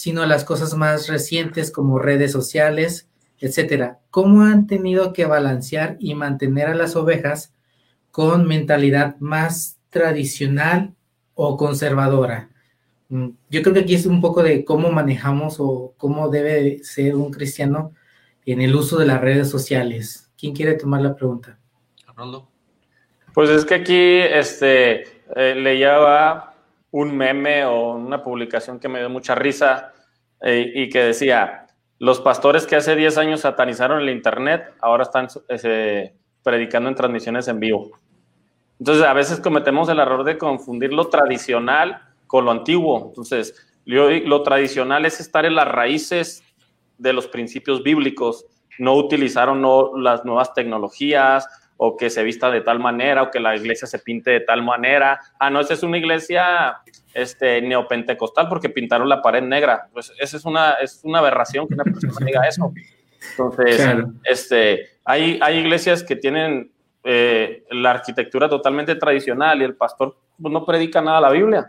[0.00, 3.98] sino las cosas más recientes como redes sociales, etcétera.
[4.08, 7.52] ¿Cómo han tenido que balancear y mantener a las ovejas
[8.10, 10.94] con mentalidad más tradicional
[11.34, 12.48] o conservadora?
[13.10, 17.14] Mm, yo creo que aquí es un poco de cómo manejamos o cómo debe ser
[17.14, 17.92] un cristiano
[18.46, 20.32] en el uso de las redes sociales.
[20.38, 21.58] ¿Quién quiere tomar la pregunta?
[23.34, 25.02] Pues es que aquí este,
[25.36, 26.54] eh, le lleva
[26.90, 29.92] un meme o una publicación que me dio mucha risa
[30.42, 31.66] eh, y que decía,
[31.98, 37.46] los pastores que hace 10 años satanizaron el Internet, ahora están eh, predicando en transmisiones
[37.48, 37.90] en vivo.
[38.78, 43.08] Entonces, a veces cometemos el error de confundir lo tradicional con lo antiguo.
[43.08, 46.42] Entonces, lo tradicional es estar en las raíces
[46.96, 48.46] de los principios bíblicos,
[48.78, 51.46] no utilizaron no, las nuevas tecnologías
[51.82, 54.62] o que se vista de tal manera o que la iglesia se pinte de tal
[54.62, 55.18] manera.
[55.38, 56.76] Ah, no, esa es una iglesia
[57.14, 59.88] este, neopentecostal porque pintaron la pared negra.
[59.90, 62.70] Pues esa es una, es una aberración que una persona diga eso.
[63.30, 66.70] Entonces, este, hay, hay iglesias que tienen
[67.02, 71.66] eh, la arquitectura totalmente tradicional y el pastor pues, no predica nada la Biblia.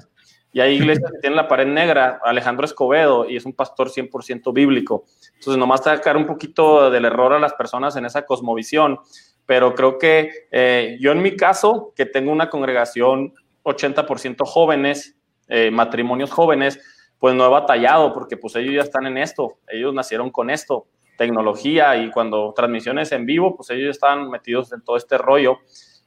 [0.53, 4.53] Y hay iglesias que tienen la pared negra, Alejandro Escobedo, y es un pastor 100%
[4.53, 5.05] bíblico.
[5.35, 8.99] Entonces, nomás sacar un poquito del error a las personas en esa cosmovisión.
[9.45, 13.33] Pero creo que eh, yo en mi caso, que tengo una congregación
[13.63, 15.15] 80% jóvenes,
[15.47, 16.79] eh, matrimonios jóvenes,
[17.19, 20.87] pues no he batallado porque pues ellos ya están en esto, ellos nacieron con esto,
[21.17, 25.59] tecnología y cuando transmisiones en vivo, pues ellos están metidos en todo este rollo.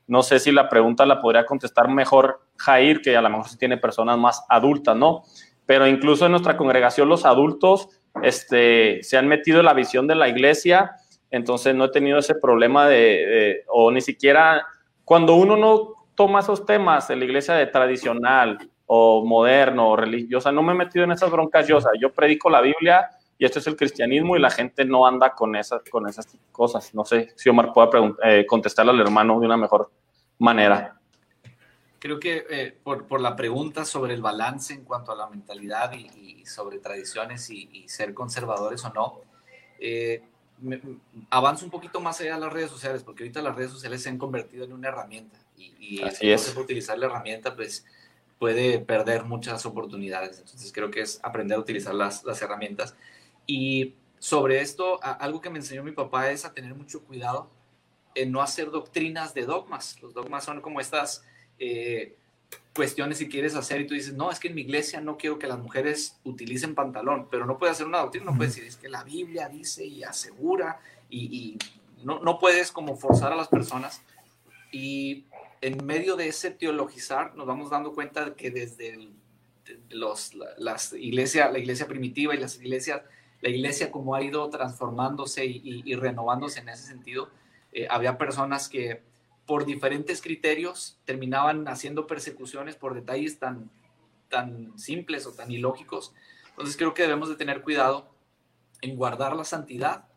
[0.06, 3.56] No sé si la pregunta la podría contestar mejor Jair, que a lo mejor sí
[3.56, 5.22] tiene personas más adultas, ¿no?
[5.66, 7.88] Pero incluso en nuestra congregación los adultos
[8.22, 10.96] este, se han metido en la visión de la iglesia,
[11.30, 14.66] entonces no he tenido ese problema de, o ni siquiera,
[15.04, 20.52] cuando uno no toma esos temas en la iglesia de tradicional o moderno o religiosa,
[20.52, 23.66] no me he metido en esas broncas yo, yo predico la Biblia y esto es
[23.66, 26.94] el cristianismo y la gente no anda con esas, con esas cosas.
[26.94, 27.90] No sé si Omar pueda
[28.22, 29.90] eh, contestarle al hermano de una mejor
[30.38, 30.98] manera.
[31.98, 35.92] Creo que eh, por, por, la pregunta sobre el balance en cuanto a la mentalidad
[35.94, 39.20] y, sobre tradiciones y, ser conservadores o no,
[39.78, 40.22] eh,
[41.30, 44.08] avanzo un poquito más allá de las redes sociales, porque ahorita las redes sociales se
[44.08, 46.56] han convertido en una herramienta y, y Así es.
[46.56, 47.84] utilizar la herramienta, pues
[48.38, 50.38] puede perder muchas oportunidades.
[50.38, 52.96] Entonces creo que es aprender a utilizar las, las herramientas.
[53.46, 57.50] Y sobre esto, algo que me enseñó mi papá es a tener mucho cuidado
[58.14, 60.00] en no hacer doctrinas de dogmas.
[60.00, 61.24] Los dogmas son como estas
[61.58, 62.16] eh,
[62.74, 65.38] cuestiones si quieres hacer y tú dices, no, es que en mi iglesia no quiero
[65.38, 68.76] que las mujeres utilicen pantalón, pero no puedes hacer una doctrina, no puedes decir, es
[68.76, 71.56] que la Biblia dice y asegura y,
[72.02, 74.02] no, no puedes como forzar a las personas.
[74.72, 75.24] Y
[75.60, 79.08] en medio de ese teologizar nos vamos dando cuenta de que desde
[79.88, 83.02] los, las iglesia, la iglesia primitiva y las iglesias
[83.44, 87.28] la iglesia como ha ido transformándose y, renovándose en ese sentido,
[87.72, 89.02] eh, había personas que
[89.46, 93.70] por diferentes criterios terminaban haciendo persecuciones por detalles tan,
[94.28, 96.14] tan simples o tan ilógicos.
[96.50, 98.08] Entonces creo que debemos de tener cuidado
[98.80, 100.08] en guardar la santidad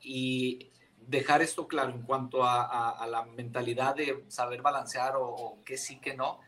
[0.00, 5.78] y dejar esto claro en cuanto a, la mentalidad de saber balancear o, o qué
[5.78, 6.40] sí, que no.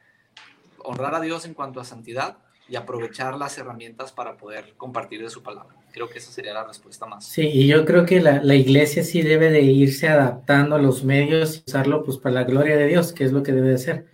[0.79, 5.31] Honrar a Dios en cuanto a santidad y aprovechar las herramientas para poder compartir de
[5.31, 5.78] su palabra.
[5.93, 7.25] Creo que esa sería la respuesta más.
[7.25, 11.03] Sí, y yo creo que la, la, iglesia sí debe de irse adaptando a los
[11.05, 13.79] medios y usarlo pues para la gloria de Dios, que es lo que debe de
[13.79, 14.07] ser.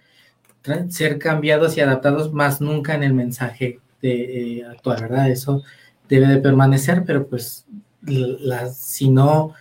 [0.89, 5.31] Ser cambiados y adaptados más nunca en el mensaje de, eh, actual, ¿verdad?
[5.31, 5.63] Eso
[6.09, 7.67] debe de permanecer, pero pues
[8.03, 9.55] la, si no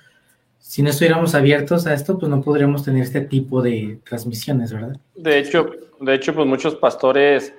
[0.74, 4.97] si no estuviéramos abiertos a esto, pues no podríamos tener este tipo de transmisiones, ¿verdad?
[5.14, 7.53] De hecho, de hecho, pues muchos pastores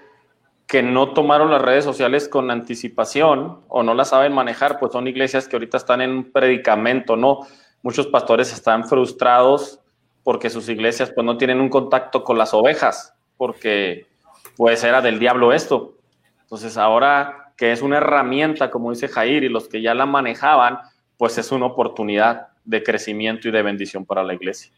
[0.74, 5.06] que no tomaron las redes sociales con anticipación o no las saben manejar, pues son
[5.06, 7.46] iglesias que ahorita están en un predicamento, ¿no?
[7.84, 9.78] Muchos pastores están frustrados
[10.24, 14.08] porque sus iglesias pues no tienen un contacto con las ovejas, porque
[14.56, 15.94] pues era del diablo esto.
[16.40, 20.78] Entonces ahora que es una herramienta, como dice Jair, y los que ya la manejaban,
[21.16, 24.72] pues es una oportunidad de crecimiento y de bendición para la iglesia.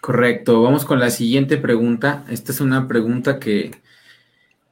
[0.00, 2.24] Correcto, vamos con la siguiente pregunta.
[2.28, 3.70] Esta es una pregunta que,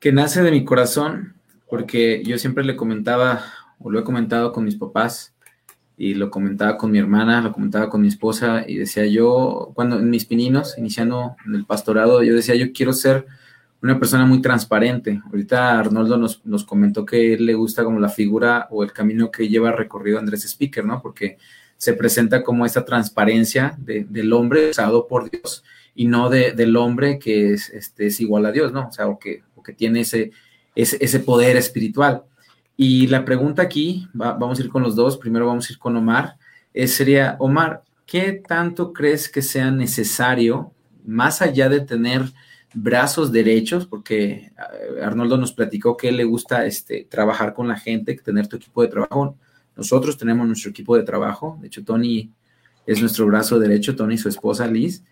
[0.01, 1.34] que nace de mi corazón,
[1.68, 3.42] porque yo siempre le comentaba,
[3.78, 5.34] o lo he comentado con mis papás,
[5.96, 9.99] y lo comentaba con mi hermana, lo comentaba con mi esposa, y decía yo, cuando
[9.99, 13.26] en mis pininos, iniciando en el pastorado, yo decía, yo quiero ser
[13.82, 15.20] una persona muy transparente.
[15.26, 19.30] Ahorita Arnoldo nos, nos comentó que él le gusta como la figura o el camino
[19.30, 21.01] que lleva recorrido Andrés Speaker, ¿no?
[21.01, 21.38] Porque
[21.76, 25.62] se presenta como esa transparencia del hombre usado por Dios
[25.94, 28.88] y no de, del hombre que es, este, es igual a Dios, ¿no?
[28.88, 30.32] O sea, o que, que tiene ese,
[30.74, 32.24] ese, poder espiritual.
[32.76, 35.96] Y la pregunta aquí, vamos a ir con los dos, primero vamos a ir con
[35.96, 36.36] Omar,
[36.86, 40.72] sería, Omar, ¿qué tanto crees que sea necesario
[41.04, 42.22] más allá de tener
[42.74, 48.14] brazos derechos, porque eh, Arnoldo nos platicó que le gusta este, trabajar con la gente,
[48.16, 49.36] tener tu equipo de trabajo.
[49.76, 52.32] Nosotros tenemos nuestro equipo de trabajo, de hecho Tony
[52.86, 55.04] es nuestro brazo derecho, Tony y su esposa Liz.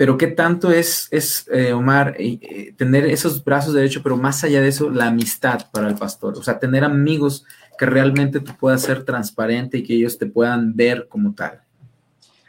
[0.00, 4.62] Pero qué tanto es, es eh, Omar, eh, tener esos brazos derechos, pero más allá
[4.62, 7.44] de eso, la amistad para el pastor, o sea, tener amigos
[7.78, 11.60] que realmente tú puedas ser transparente y que ellos te puedan ver como tal.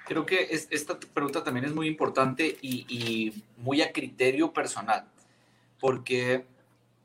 [0.05, 5.03] Creo que esta pregunta también es muy importante y, muy a criterio personal,
[5.77, 6.45] porque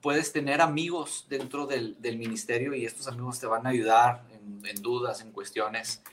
[0.00, 4.22] puedes tener amigos dentro del, ministerio y estos amigos te van a ayudar
[4.62, 6.04] en, dudas, en cuestiones,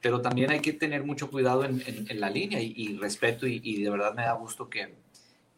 [0.00, 1.82] pero también hay que tener mucho cuidado en,
[2.20, 4.94] la línea y, respeto y, de verdad me da gusto que,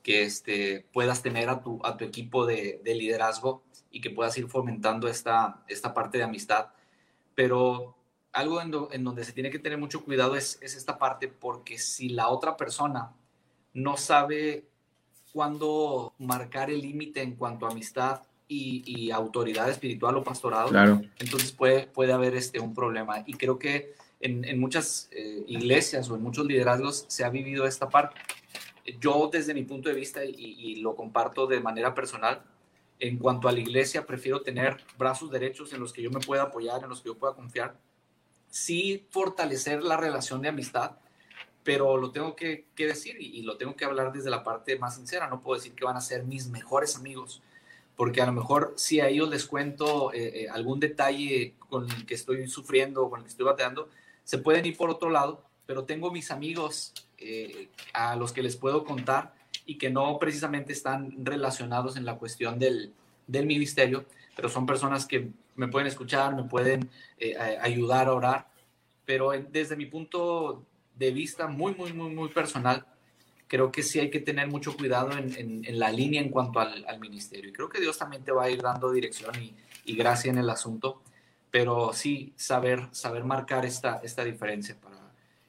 [0.02, 4.36] que este, puedas tener a tu, a tu equipo de, de liderazgo y que puedas
[4.38, 6.68] ir fomentando esta, esta parte de amistad,
[7.34, 7.98] pero
[8.32, 12.28] algo en, donde se tiene que tener mucho cuidado es, esta parte, porque si la
[12.28, 13.12] otra persona
[13.72, 14.68] no sabe
[15.32, 20.70] cuándo marcar el límite en cuanto a amistad y, autoridad espiritual o pastorado,
[21.18, 23.24] entonces puede, puede haber este, un problema.
[23.26, 27.88] Y creo que en, muchas eh, iglesias o en muchos liderazgos se ha vivido esta
[27.88, 28.20] parte.
[29.00, 32.42] Yo desde mi punto de vista, y, y lo comparto de manera personal,
[33.00, 36.44] en cuanto a la iglesia, prefiero tener brazos derechos en los que yo me pueda
[36.44, 37.76] apoyar, en los que yo pueda confiar,
[38.50, 40.92] sí fortalecer la relación de amistad,
[41.62, 45.28] pero lo tengo que, decir y, lo tengo que hablar desde la parte más sincera.
[45.28, 47.42] No puedo decir que van a ser mis mejores amigos,
[47.94, 52.06] porque a lo mejor si a ellos les cuento eh, eh, algún detalle con el
[52.06, 53.90] que estoy sufriendo o con el que estoy bateando,
[54.28, 58.56] se pueden ir por otro lado, pero tengo mis amigos eh, a los que les
[58.56, 59.32] puedo contar
[59.64, 62.92] y que no precisamente están relacionados en la cuestión del,
[63.26, 64.04] del ministerio,
[64.36, 68.48] pero son personas que me pueden escuchar, me pueden eh, ayudar a orar,
[69.06, 70.62] pero desde mi punto
[70.94, 72.84] de vista muy, muy, muy, muy personal,
[73.46, 76.84] creo que sí hay que tener mucho cuidado en, en, la línea en cuanto al,
[76.86, 77.48] al, ministerio.
[77.48, 79.54] Y creo que Dios también te va a ir dando dirección y,
[79.86, 81.00] y, gracia en el asunto,
[81.50, 84.98] pero sí saber, saber marcar esta, esta diferencia para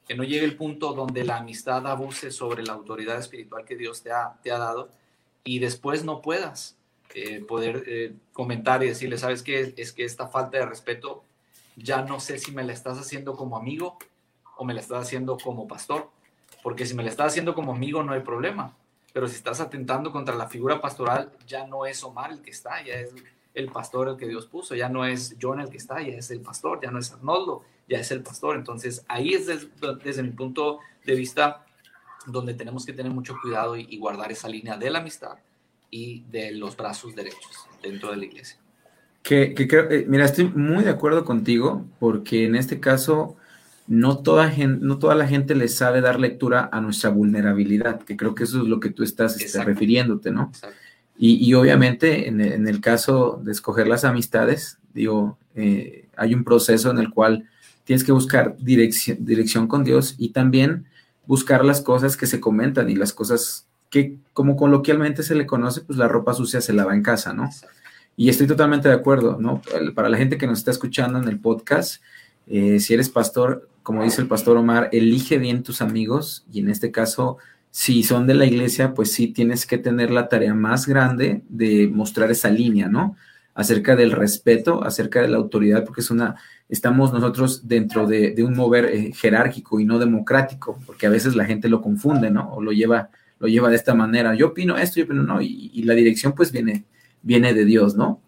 [0.09, 4.01] que no llegue el punto donde la amistad abuse sobre la autoridad espiritual que Dios
[4.01, 4.89] te ha, te ha dado
[5.43, 6.77] y después no puedas
[7.13, 9.73] eh, poder eh, comentar y decirle, ¿sabes qué?
[9.77, 11.23] Es que esta falta de respeto
[11.75, 13.97] ya no sé si me la estás haciendo como amigo
[14.57, 16.09] o me la estás haciendo como pastor.
[16.63, 18.75] Porque si me la estás haciendo como amigo no hay problema.
[19.13, 22.83] Pero si estás atentando contra la figura pastoral, ya no es Omar el que está,
[22.83, 23.13] ya es
[23.59, 26.31] el pastor el que Dios puso, ya no es John el que está, ya es
[26.31, 28.55] el pastor, ya no es Arnoldo, ya es el pastor.
[28.55, 31.65] Entonces ahí es desde, mi punto de vista
[32.25, 35.37] donde tenemos que tener mucho cuidado y guardar esa línea de la amistad
[35.91, 38.59] y de los brazos derechos dentro de la iglesia.
[39.23, 43.35] Que, creo, eh, mira, estoy muy de acuerdo contigo, porque en este caso
[43.87, 48.17] no toda, gente, no toda la gente le sabe dar lectura a nuestra vulnerabilidad, que
[48.17, 50.51] creo que eso es lo que tú estás este, refiriéndote, ¿no?
[51.21, 56.45] Y, y, obviamente en, en, el caso de escoger las amistades, digo, eh, hay un
[56.45, 57.49] proceso en el cual
[57.83, 60.85] tienes que buscar dirección, dirección con Dios y también
[61.27, 65.81] buscar las cosas que se comentan y las cosas que como coloquialmente se le conoce,
[65.81, 67.49] pues la ropa sucia se lava en casa, ¿no?
[68.15, 69.61] Y estoy totalmente de acuerdo, ¿no?
[69.95, 72.01] Para la gente que nos está escuchando en el podcast,
[72.47, 76.69] eh, si eres pastor, como dice el pastor Omar, elige bien tus amigos y en
[76.69, 77.37] este caso,
[77.71, 81.87] si son de la iglesia, pues sí tienes que tener la tarea más grande de
[81.87, 83.15] mostrar esa línea, ¿no?
[83.53, 86.35] Acerca del respeto, acerca de la autoridad, porque es una,
[86.69, 91.45] estamos nosotros dentro de, un mover eh, jerárquico y no democrático, porque a veces la
[91.45, 92.53] gente lo confunde, ¿no?
[92.53, 93.09] O lo lleva
[93.39, 94.35] lo lleva de esta manera.
[94.35, 96.85] Yo opino esto, yo opino no, y, la dirección pues viene,
[97.21, 98.21] viene de Dios, ¿no?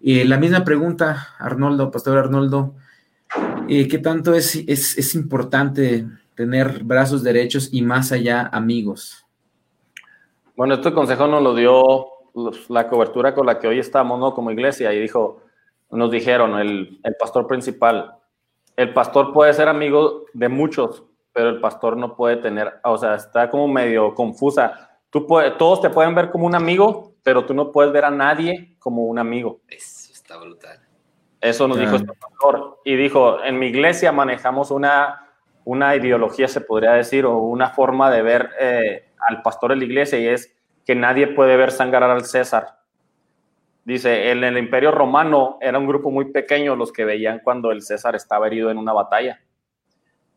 [0.00, 2.74] Y la misma pregunta, Arnoldo, Pastor Arnoldo,
[3.68, 9.26] eh, ¿qué tanto es, es, importante tener brazos derechos y más allá amigos?
[10.56, 12.06] Bueno, este consejo nos lo dio
[12.68, 14.34] la cobertura con la que hoy estamos, ¿no?
[14.34, 15.42] Como iglesia, y dijo,
[15.90, 18.16] nos dijeron, el, el pastor principal,
[18.76, 23.14] el pastor puede ser amigo de muchos, pero el pastor no puede tener, o sea,
[23.14, 24.90] está como medio confusa.
[25.10, 25.26] Tú
[25.58, 29.04] todos te pueden ver como un amigo, pero tú no puedes ver a nadie como
[29.04, 29.60] un amigo.
[29.68, 30.78] Eso está brutal.
[31.40, 32.80] Eso nos dijo este pastor.
[32.84, 35.31] Y dijo, en mi iglesia manejamos una,
[35.64, 39.84] una ideología, se podría decir, o una forma de ver eh, al pastor en la
[39.84, 40.54] iglesia, y es
[40.84, 42.78] que nadie puede ver sangrar al César.
[43.84, 47.82] Dice, en el imperio romano era un grupo muy pequeño los que veían cuando el
[47.82, 49.40] César estaba herido en una batalla.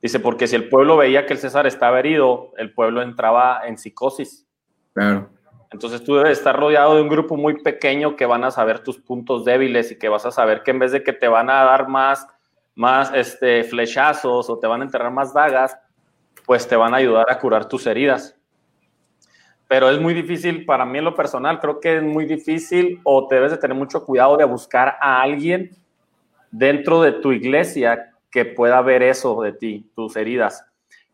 [0.02, 3.78] Dice, porque si el pueblo veía que el César estaba herido, el pueblo entraba en
[3.78, 4.48] psicosis.
[4.94, 5.30] Claro.
[5.72, 8.98] Entonces tú debes estar rodeado de un grupo muy pequeño que van a saber tus
[9.00, 11.64] puntos débiles y que vas a saber que en vez de que te van a
[11.64, 12.28] dar más,
[12.76, 15.78] más este, flechazos o te van a enterrar más dagas,
[16.46, 18.38] pues te van a ayudar a curar tus heridas.
[19.68, 23.28] pero es muy difícil para mí en lo personal, creo que es muy difícil o
[23.28, 25.72] te debes de tener mucho cuidado de buscar a alguien
[26.52, 30.64] dentro de tu iglesia que pueda ver eso de ti, tus heridas.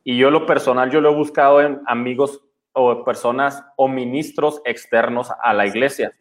[0.03, 2.41] Y yo lo personal, yo lo he buscado en amigos
[2.73, 6.11] o personas o ministros externos a la iglesia.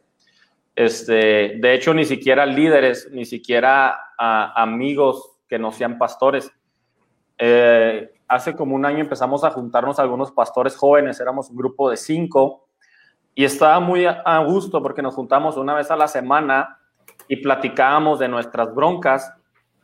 [0.76, 6.50] Este, de hecho, ni siquiera líderes, ni siquiera amigos que no sean pastores.
[7.36, 11.96] Eh, hace como un año empezamos a juntarnos algunos pastores jóvenes, éramos un grupo de
[11.96, 12.68] cinco,
[13.34, 16.78] y estaba muy a gusto porque nos juntamos una vez a la semana
[17.26, 19.32] y platicábamos de nuestras broncas.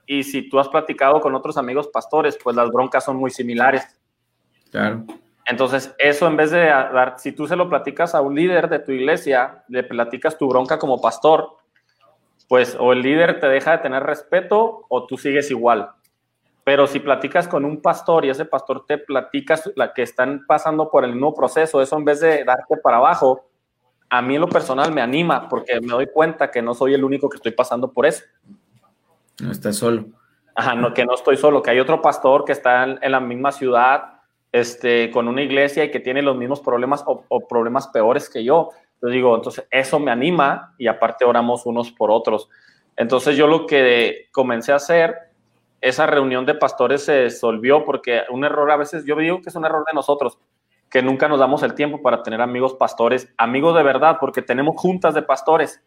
[0.06, 3.98] Y si tú has platicado con otros amigos pastores, pues las broncas son muy similares.
[4.70, 5.04] Claro.
[5.46, 8.80] Entonces, eso en vez de dar, si tú se lo platicas a un líder de
[8.80, 11.56] tu iglesia, le platicas tu bronca como pastor,
[12.48, 15.90] pues o el líder te deja de tener respeto o tú sigues igual.
[16.64, 20.90] Pero si platicas con un pastor y ese pastor te platicas la que están pasando
[20.90, 23.46] por el mismo proceso, eso en vez de darte para abajo,
[24.08, 27.04] a mí en lo personal me anima porque me doy cuenta que no soy el
[27.04, 28.24] único que estoy pasando por eso.
[29.40, 30.06] No estás solo.
[30.54, 33.52] Ajá, no, que no estoy solo, que hay otro pastor que está en, la misma
[33.52, 34.22] ciudad,
[34.52, 38.70] este, con una iglesia y que tiene los mismos problemas o, problemas peores que yo.
[39.06, 42.48] Entonces digo, entonces eso me anima y aparte oramos unos por otros.
[42.96, 45.14] Entonces yo lo que comencé a hacer,
[45.80, 49.54] esa reunión de pastores se disolvió porque un error a veces, yo digo que es
[49.54, 50.40] un error de nosotros
[50.90, 54.74] que nunca nos damos el tiempo para tener amigos pastores, amigos de verdad, porque tenemos
[54.76, 55.84] juntas de pastores,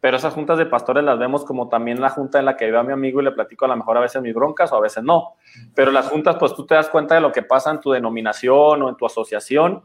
[0.00, 2.78] pero esas juntas de pastores las vemos como también la junta en la que veo
[2.78, 4.80] a mi amigo y le platico a lo mejor a veces mis broncas o a
[4.80, 5.34] veces no.
[5.74, 8.82] Pero las juntas, pues tú te das cuenta de lo que pasa en tu denominación
[8.82, 9.82] o en tu asociación,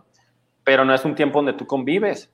[0.63, 2.31] pero no es un tiempo donde tú convives.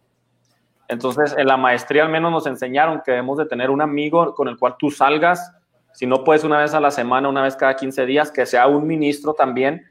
[0.88, 4.48] Entonces, en la maestría al menos nos enseñaron que debemos de tener un amigo con
[4.48, 5.54] el cual tú salgas,
[5.94, 8.68] si no puedes una vez a la semana, una vez cada 15 días, que sea
[8.68, 9.86] un ministro también,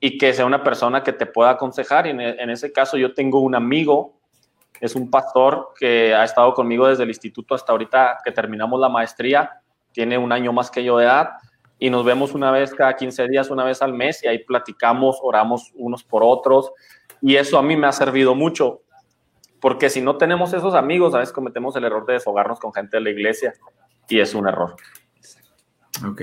[0.00, 2.06] y que sea una persona que te pueda aconsejar.
[2.06, 4.14] Y en, ese caso yo tengo un amigo,
[4.80, 8.88] es un pastor que ha estado conmigo desde el instituto hasta ahorita que terminamos la
[8.88, 9.60] maestría,
[9.92, 11.30] tiene un año más que yo de edad
[11.80, 15.18] y nos vemos una vez cada 15 días, una vez al mes y ahí platicamos,
[15.22, 16.72] oramos unos por otros
[17.20, 18.82] y eso a mí me ha servido mucho
[19.60, 22.96] porque si no tenemos esos amigos, a veces cometemos el error de deshogarnos con gente
[22.96, 23.54] de la iglesia
[24.08, 24.76] y es un error.
[26.06, 26.22] Ok.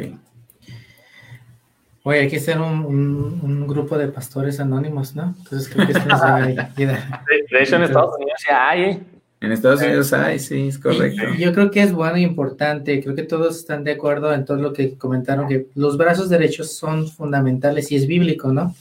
[2.03, 5.33] Oye, hay que ser un, grupo de pastores anónimos, ¿no?
[5.37, 8.83] Entonces creo que esto nos va a de, de hecho, en Estados Unidos ya hay.
[8.83, 9.03] ¿eh?
[9.41, 11.23] En Estados Unidos hay, sí, es correcto.
[11.37, 14.57] yo creo que es bueno e importante, creo que todos están de acuerdo en todo
[14.57, 18.73] lo que comentaron, que los brazos derechos son fundamentales y es bíblico, ¿no?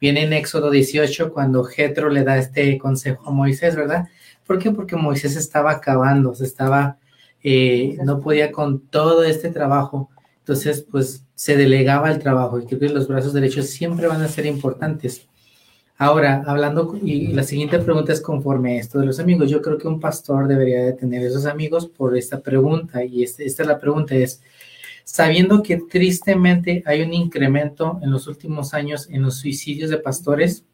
[0.00, 4.08] Viene en Éxodo 18 cuando Jetro le da este consejo a Moisés, ¿verdad?
[4.46, 4.70] ¿Por qué?
[4.70, 6.98] Porque Moisés estaba acabando, se estaba,
[7.42, 10.10] eh, no podía con todo este trabajo
[10.48, 14.28] entonces, pues se delegaba el trabajo y creo que los brazos derechos siempre van a
[14.28, 15.28] ser importantes.
[15.98, 19.50] Ahora, hablando, y la siguiente pregunta es conforme a esto de los amigos.
[19.50, 23.44] Yo creo que un pastor debería de tener esos amigos por esta pregunta, y este,
[23.44, 24.40] esta es la pregunta, es,
[25.10, 30.66] sabiendo que tristemente hay un incremento en los últimos años en los suicidios de pastores,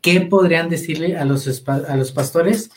[0.00, 2.72] ¿qué podrían decirle a los, a los pastores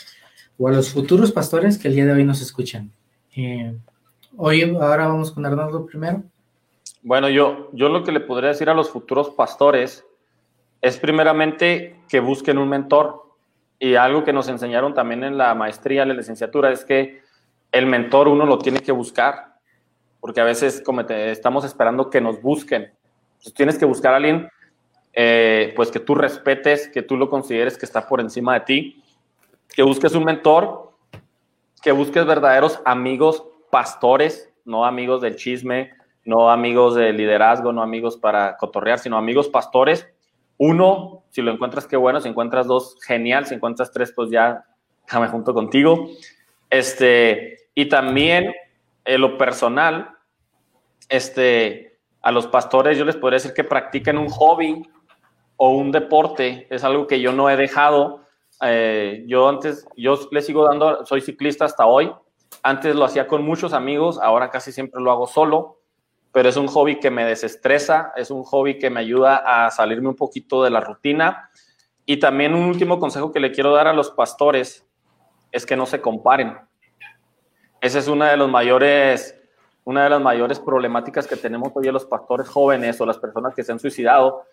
[0.55, 2.91] o a los futuros pastores que el día de hoy nos escuchan?
[3.36, 3.75] Eh,
[4.39, 6.21] Hoy, ahora vamos con Arnaldo primero.
[7.01, 10.05] Bueno, yo, yo lo que le podría decir a los futuros pastores
[10.80, 13.23] es primeramente que busquen un mentor.
[13.80, 17.21] Y algo que nos enseñaron también en la maestría, en la licenciatura, es que
[17.71, 19.57] el mentor uno lo tiene que buscar,
[20.20, 22.91] porque a veces como estamos esperando que nos busquen.
[23.34, 24.49] Entonces, tienes que buscar a alguien
[25.13, 29.03] eh, pues que tú respetes, que tú lo consideres que está por encima de ti,
[29.76, 30.91] que busques un mentor,
[31.82, 35.91] que busques verdaderos amigos pastores, no amigos del chisme,
[36.26, 40.07] no amigos de liderazgo, no amigos para cotorrear, sino amigos pastores.
[40.57, 42.20] Uno, si lo encuentras, qué bueno.
[42.20, 43.45] Si encuentras dos, genial.
[43.45, 44.65] Si encuentras tres, pues ya
[45.05, 46.09] déjame junto contigo.
[46.70, 48.53] Este, y también
[49.08, 50.18] lo personal,
[51.10, 54.84] este, a los pastores yo les podría decir que practiquen un hobby
[55.55, 56.68] o un deporte.
[56.70, 58.26] Es algo que yo no he dejado.
[58.62, 62.12] Eh, yo antes, yo le sigo dando, soy ciclista hasta hoy,
[62.64, 65.80] antes lo hacía con muchos amigos, ahora casi siempre lo hago solo,
[66.32, 70.10] pero es un hobby que me desestresa, es un hobby que me ayuda a salirme
[70.10, 71.49] un poquito de la rutina.
[72.05, 74.88] Y también un último consejo que le quiero dar a los pastores
[75.51, 76.58] es que no se comparen.
[77.82, 79.39] Esa es una de los mayores,
[79.84, 83.63] una de las mayores problemáticas que tenemos hoy los pastores jóvenes o las personas que
[83.63, 84.43] se han suicidado.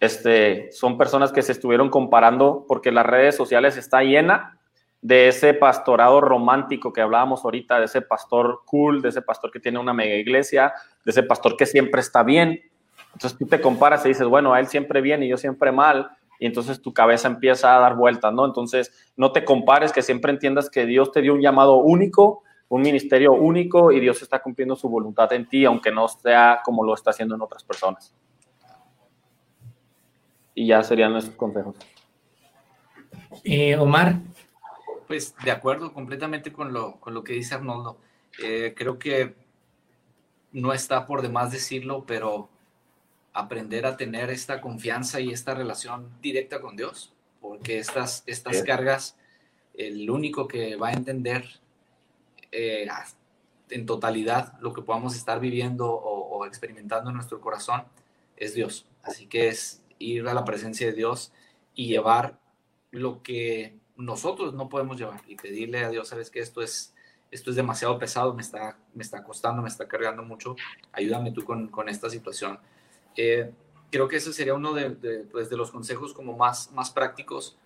[0.00, 4.58] Este, son personas que se estuvieron comparando porque las redes sociales está llena
[5.02, 9.60] de ese pastorado romántico que hablábamos ahorita, de ese pastor cool, de ese pastor que
[9.60, 10.72] tiene una mega iglesia,
[11.04, 12.60] de ese pastor que siempre está bien.
[13.12, 16.10] Entonces tú te comparas y dices, bueno, a él siempre bien y yo siempre mal.
[16.38, 18.46] y entonces tu cabeza empieza a dar vueltas, ¿no?
[18.46, 22.82] Entonces, no te compares, que siempre entiendas que Dios te dio un llamado único, un
[22.82, 26.94] ministerio único y Dios está cumpliendo su voluntad en ti, aunque no sea como lo
[26.94, 28.14] está haciendo en otras personas.
[30.54, 31.76] Y ya serían nuestros consejos.
[33.42, 34.20] Eh, Omar.
[35.08, 37.98] Pues de acuerdo completamente con lo, con lo que dice Arnoldo.
[38.40, 39.34] Eh, creo que
[40.52, 42.48] no está por demás decirlo, pero
[43.32, 49.16] aprender a tener esta confianza y esta relación directa con Dios, porque estas, estas cargas,
[49.74, 51.60] el único que va a entender
[52.52, 52.88] eh,
[53.70, 57.84] en totalidad lo que podamos estar viviendo o, experimentando en nuestro corazón
[58.36, 58.86] es Dios.
[59.02, 61.32] Así que es ir a la presencia de Dios
[61.74, 62.40] y llevar
[62.90, 66.94] lo que nosotros no podemos llevar y pedirle a Dios, sabes que esto es,
[67.30, 70.56] esto es demasiado pesado, me está, me está costando, me está cargando mucho,
[70.92, 72.58] ayúdame tú con, con esta situación.
[73.16, 73.52] Eh,
[73.90, 77.58] creo que ese sería uno de, de, pues, de, los consejos como más, más prácticos.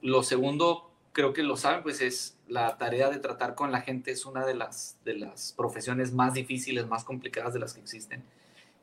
[0.00, 4.10] Lo segundo, creo que lo saben, pues es la tarea de tratar con la gente,
[4.10, 8.22] es una de las, de las profesiones más difíciles, más complicadas de las que existen.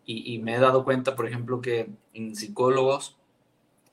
[0.05, 3.17] Y, y me he dado cuenta, por ejemplo, que en psicólogos,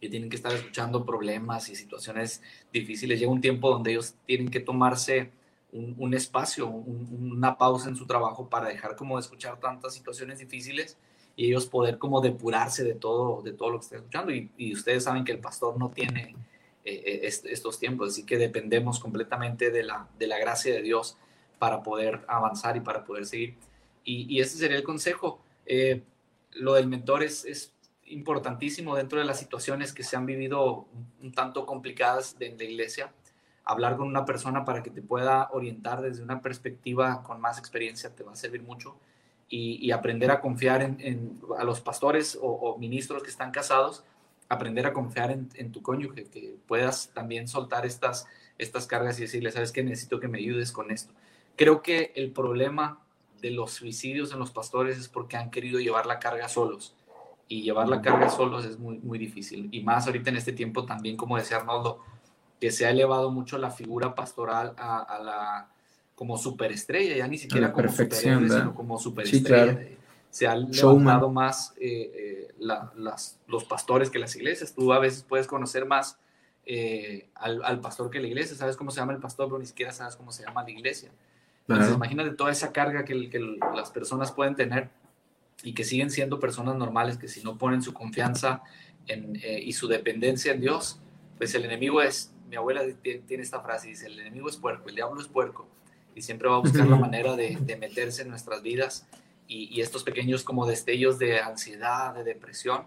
[0.00, 2.40] que tienen que estar escuchando problemas y situaciones
[2.72, 3.18] difíciles.
[3.18, 5.32] Llega un tiempo donde ellos tienen que tomarse
[5.72, 9.94] un, un espacio, un, una pausa en su trabajo para dejar como de escuchar tantas
[9.94, 10.96] situaciones difíciles
[11.34, 14.32] y ellos poder como depurarse de todo, de todo lo que están escuchando.
[14.32, 16.36] Y, y ustedes saben que el pastor no tiene
[16.88, 21.16] eh, est estos tiempos, así que dependemos completamente de la, de la gracia de Dios
[21.58, 23.56] para poder avanzar y para poder seguir.
[24.04, 25.40] Y, y ese sería el consejo.
[25.66, 26.02] Eh,
[26.52, 27.72] lo del mentor es, es
[28.06, 30.86] importantísimo dentro de las situaciones que se han vivido
[31.22, 33.12] un tanto complicadas de, de iglesia,
[33.64, 38.14] hablar con una persona para que te pueda orientar desde una perspectiva con más experiencia
[38.14, 38.96] te va a servir mucho
[39.50, 44.04] y, aprender a confiar en, a los pastores o, ministros que están casados,
[44.48, 48.26] aprender a confiar en, en, tu cónyuge, que puedas también soltar estas,
[48.56, 51.12] estas cargas y decirle, sabes que necesito que me ayudes con esto.
[51.56, 53.00] Creo que el problema
[53.40, 56.94] de los suicidios en los pastores es porque han querido llevar la carga solos
[57.46, 59.68] y llevar la carga solos es muy, muy difícil.
[59.70, 62.00] Y más ahorita en este tiempo también, como decía Arnoldo,
[62.60, 65.68] que se ha elevado mucho la figura pastoral a, a la
[66.14, 69.72] como superestrella, ya ni siquiera como sino como superestrella.
[69.72, 69.97] Sí, claro.
[70.30, 74.74] Se han levantado más eh, eh, la, las, los pastores que las iglesias.
[74.74, 76.18] Tú a veces puedes conocer más
[76.66, 79.66] eh, al, al, pastor que la iglesia, sabes cómo se llama el pastor, pero ni
[79.66, 81.10] siquiera sabes cómo se llama la iglesia.
[81.62, 81.96] Entonces, claro.
[81.96, 83.40] imagínate toda esa carga que, que
[83.74, 84.90] las personas pueden tener
[85.62, 88.62] y que siguen siendo personas normales, que si no ponen su confianza
[89.06, 91.00] en, y su dependencia en Dios,
[91.36, 94.94] pues el enemigo es, mi abuela tiene esta frase, dice, el enemigo es puerco, el
[94.94, 95.66] diablo es puerco,
[96.14, 99.06] y siempre va a buscar la manera de, de meterse en nuestras vidas,
[99.48, 102.86] y, estos pequeños como destellos de ansiedad, de depresión,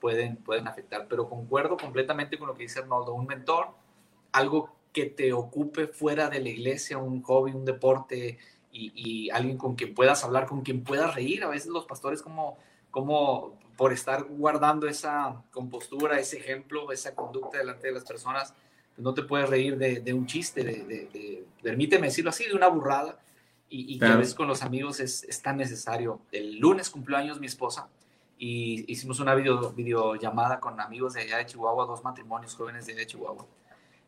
[0.00, 1.06] pueden, pueden afectar.
[1.08, 3.68] Pero concuerdo completamente con lo que dice Arnoldo, un mentor,
[4.32, 8.38] algo que te ocupe fuera de la iglesia, un hobby, un deporte,
[8.72, 11.44] y, alguien con quien puedas hablar, con quien puedas reír.
[11.44, 12.58] A veces los pastores como,
[12.90, 18.54] como por estar guardando esa compostura, ese ejemplo, esa conducta delante de las personas,
[18.94, 22.44] pues no te puedes reír de, de un chiste, de, de, de, permíteme decirlo así,
[22.46, 23.18] de una burrada.
[23.70, 24.12] Y, y claro.
[24.12, 26.20] que a veces con los amigos es, es, tan necesario.
[26.32, 27.88] El lunes cumplió años mi esposa
[28.38, 32.92] y hicimos una video, videollamada con amigos de allá de Chihuahua, dos matrimonios jóvenes de
[32.92, 33.46] allá de Chihuahua.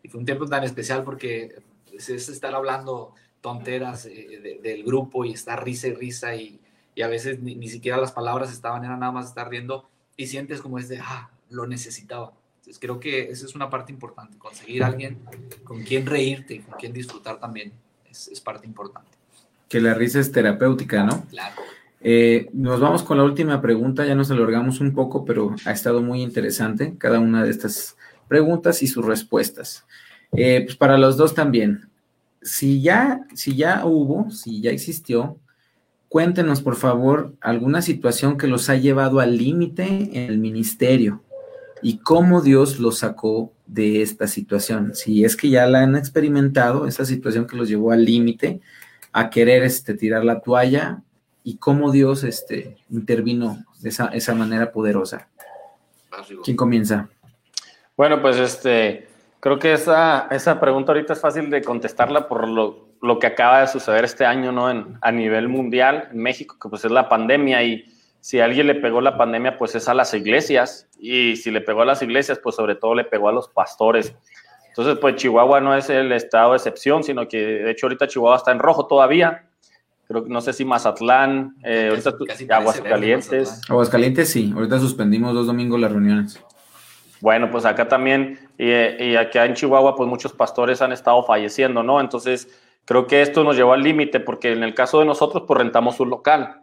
[0.03, 4.85] Y fue un tiempo tan especial porque pues, es estar hablando tonteras eh, de, del
[4.85, 6.61] grupo y estar risa y risa y,
[6.95, 10.27] y a veces ni, ni, siquiera las palabras estaban, era nada más estar riendo y
[10.27, 12.33] sientes como es de, ah, lo necesitaba.
[12.59, 15.19] Entonces creo que esa es una parte importante, conseguir alguien
[15.65, 17.73] con quien reírte y con quien disfrutar también
[18.09, 19.20] es, es parte importante.
[19.71, 21.25] Que la risa es terapéutica, ¿no?
[21.31, 21.55] Claro.
[22.03, 26.03] Eh, nos vamos con la última pregunta, ya nos alargamos un poco, pero ha estado
[26.03, 27.97] muy interesante cada una de estas
[28.29, 29.87] preguntas y sus respuestas.
[30.33, 31.89] Eh, pues para los dos también,
[32.43, 35.37] si ya, si ya hubo, si ya existió,
[36.09, 41.23] cuéntenos por favor alguna situación que los ha llevado al límite en el ministerio
[41.83, 44.95] y cómo Dios los sacó de esta situación.
[44.95, 48.61] Si es que ya la han experimentado, esa situación que los llevó al límite,
[49.13, 51.03] a querer este, tirar la toalla
[51.43, 55.29] y cómo Dios este, intervino de esa, esa manera poderosa.
[56.45, 57.09] ¿Quién comienza?
[57.97, 59.11] Bueno, pues este,
[59.41, 63.63] Creo que esa, esa pregunta ahorita es fácil de contestarla por lo, lo que acaba
[63.63, 64.71] de suceder este año ¿no?
[64.71, 67.87] En, a nivel mundial, en México, que pues es la pandemia y
[68.21, 71.63] si a alguien le pegó la pandemia, pues es a las iglesias y si le
[71.63, 74.15] pegó a las iglesias, pues sobre todo le pegó a los pastores.
[74.81, 78.39] Entonces, pues Chihuahua no es el estado de excepción, sino que de hecho ahorita Chihuahua
[78.39, 79.45] está en rojo todavía.
[80.09, 82.15] Creo que no sé si Mazatlán, eh, ahorita
[82.57, 83.61] Aguascalientes.
[83.69, 86.43] Aguascalientes sí, ahorita suspendimos dos domingos las reuniones.
[87.21, 91.83] Bueno, pues acá también, y, y acá en Chihuahua, pues muchos pastores han estado falleciendo,
[91.83, 92.01] ¿no?
[92.01, 92.49] Entonces,
[92.87, 96.01] creo que esto nos llevó al límite, porque en el caso de nosotros, pues rentamos
[96.01, 96.63] un local.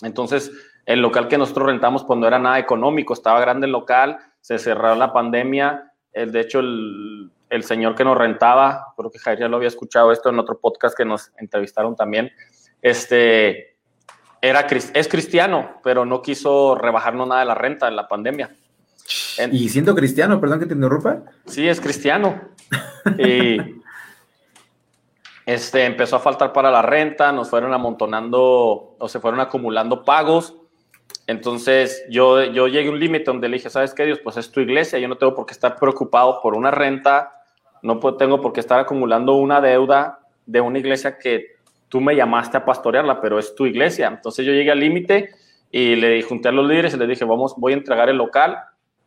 [0.00, 0.50] Entonces,
[0.86, 4.58] el local que nosotros rentamos, pues no era nada económico, estaba grande el local, se
[4.58, 5.92] cerró la pandemia.
[6.16, 9.68] El, de hecho, el, el señor que nos rentaba, creo que Jair ya lo había
[9.68, 12.32] escuchado esto en otro podcast que nos entrevistaron también,
[12.80, 13.76] este,
[14.40, 18.56] era, es cristiano, pero no quiso rebajarnos nada de la renta en la pandemia.
[19.52, 21.22] y siendo cristiano, perdón que te interrumpa.
[21.46, 22.40] Sí, es cristiano.
[23.18, 23.58] y
[25.46, 30.56] este, empezó a faltar para la renta, nos fueron amontonando o se fueron acumulando pagos.
[31.26, 34.20] Entonces yo, yo llegué a un límite donde le dije, ¿sabes qué, Dios?
[34.22, 37.32] Pues es tu iglesia, yo no tengo por qué estar preocupado por una renta,
[37.82, 41.56] no tengo por qué estar acumulando una deuda de una iglesia que
[41.88, 44.08] tú me llamaste a pastorearla, pero es tu iglesia.
[44.08, 45.30] Entonces yo llegué al límite
[45.70, 48.58] y le junté a los líderes y les dije, vamos, voy a entregar el local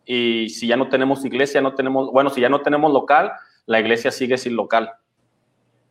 [0.05, 3.31] y si ya no tenemos iglesia, no tenemos, bueno, si ya no tenemos local,
[3.65, 4.91] la iglesia sigue sin local.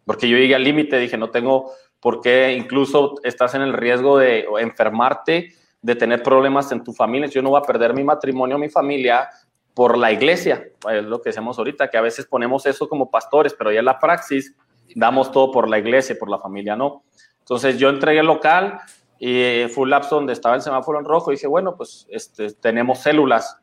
[0.04, 1.70] Porque yo llegué al límite, dije, no tengo
[2.00, 7.28] por qué, incluso estás en el riesgo de enfermarte, de tener problemas en tu familia.
[7.28, 9.28] Yo no voy a perder mi matrimonio, mi familia
[9.74, 10.68] por la iglesia.
[10.90, 13.84] Es lo que decimos ahorita, que a veces ponemos eso como pastores, pero ya en
[13.84, 14.54] la praxis
[14.94, 17.04] damos todo por la iglesia, por la familia, no.
[17.40, 18.80] Entonces yo entregué el local
[19.18, 22.52] y fue un lapso donde estaba el semáforo en rojo y dije, bueno, pues este,
[22.54, 23.58] tenemos células.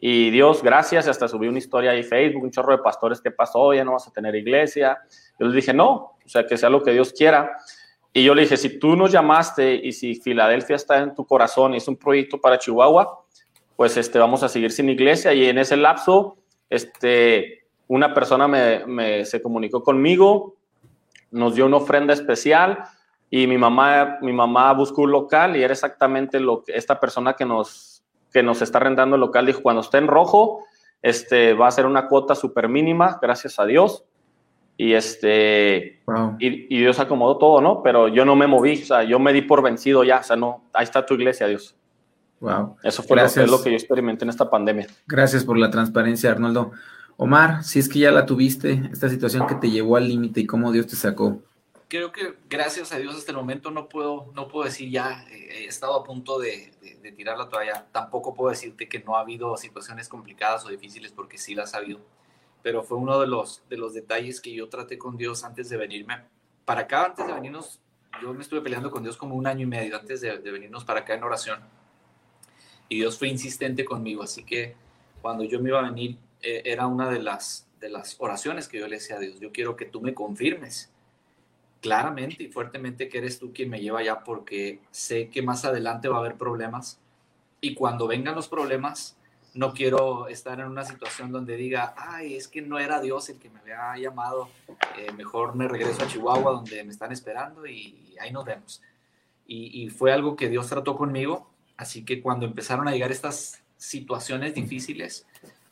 [0.00, 3.30] Y Dios, gracias, hasta subí una historia ahí en Facebook, un chorro de pastores que
[3.30, 4.98] pasó, ya no vas a tener iglesia.
[5.38, 7.56] Yo les dije, no, o sea, que sea lo que Dios quiera.
[8.16, 11.74] Y yo le dije, si tú nos llamaste y si Filadelfia está en tu corazón
[11.74, 13.24] y es un proyecto para Chihuahua,
[13.74, 15.34] pues este, vamos a seguir sin iglesia.
[15.34, 16.36] Y en ese lapso,
[16.70, 20.54] este, una persona me, se comunicó conmigo,
[21.32, 22.84] nos dio una ofrenda especial
[23.30, 27.34] y mi mamá, mi mamá buscó un local y era exactamente lo que esta persona
[27.34, 30.60] que nos, que nos está rentando el local dijo, cuando esté en rojo,
[31.02, 34.04] este, va a ser una cuota súper mínima, gracias a Dios
[34.76, 36.02] y este
[36.38, 37.82] y, Dios acomodó todo, ¿no?
[37.82, 40.36] Pero yo no me moví, o sea, yo me di por vencido ya, o sea,
[40.36, 41.76] no, ahí está tu iglesia, Dios.
[42.40, 42.76] Wow.
[42.82, 44.86] Eso fue lo, que yo experimenté en esta pandemia.
[45.06, 46.72] Gracias por la transparencia, Arnoldo.
[47.16, 50.46] Omar, si es que ya la tuviste, esta situación que te llevó al límite y
[50.46, 51.40] cómo Dios te sacó.
[51.88, 55.60] Creo que gracias a Dios hasta el momento no puedo, no puedo decir ya eh,
[55.62, 57.86] he estado a punto de, de tirar la toalla.
[57.92, 61.78] Tampoco puedo decirte que no ha habido situaciones complicadas o difíciles porque sí las ha
[61.78, 62.00] habido
[62.64, 65.76] pero fue uno de los, de los detalles que yo traté con Dios antes de
[65.76, 66.22] venirme
[66.64, 67.78] para acá, antes de venirnos,
[68.22, 71.00] yo me estuve peleando con Dios como un año y medio antes de, venirnos para
[71.00, 71.60] acá en oración.
[72.88, 74.76] Y Dios fue insistente conmigo, así que
[75.20, 78.78] cuando yo me iba a venir, eh, era una de las, de las oraciones que
[78.78, 80.90] yo le decía a Dios, yo quiero que tú me confirmes
[81.82, 86.08] claramente y fuertemente que eres tú quien me lleva allá porque sé que más adelante
[86.08, 86.98] va a haber problemas
[87.60, 89.18] y cuando vengan los problemas,
[89.54, 93.38] no quiero estar en una situación donde diga, ay, es que no era Dios el
[93.38, 94.48] que me había llamado,
[94.98, 98.82] eh, mejor me regreso a Chihuahua donde me están esperando y, ahí nos vemos.
[99.46, 104.54] Y, fue algo que Dios trató conmigo, así que cuando empezaron a llegar estas situaciones
[104.54, 105.26] difíciles,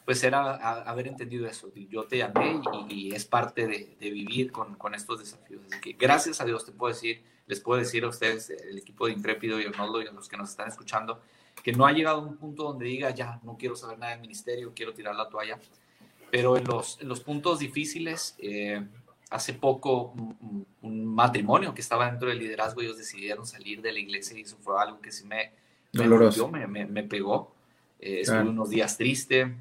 [0.05, 1.71] pues era haber entendido eso.
[1.89, 5.63] Yo te llamé y, es parte de, vivir con, estos desafíos.
[5.71, 9.07] Así que gracias a Dios te puedo decir, les puedo decir a ustedes, el equipo
[9.07, 11.21] de Intrépido y Arnoldo y a los que nos están escuchando,
[11.63, 14.21] que no ha llegado a un punto donde diga, ya, no quiero saber nada del
[14.21, 15.59] ministerio, quiero tirar la toalla.
[16.31, 18.85] Pero en los, en los puntos difíciles, eh,
[19.31, 20.15] hace poco
[20.81, 24.57] un, matrimonio que estaba dentro del liderazgo, ellos decidieron salir de la iglesia y eso
[24.61, 25.53] fue algo que sí me,
[25.93, 27.53] me, me, pegó.
[28.01, 29.55] Eh, estuve unos días triste,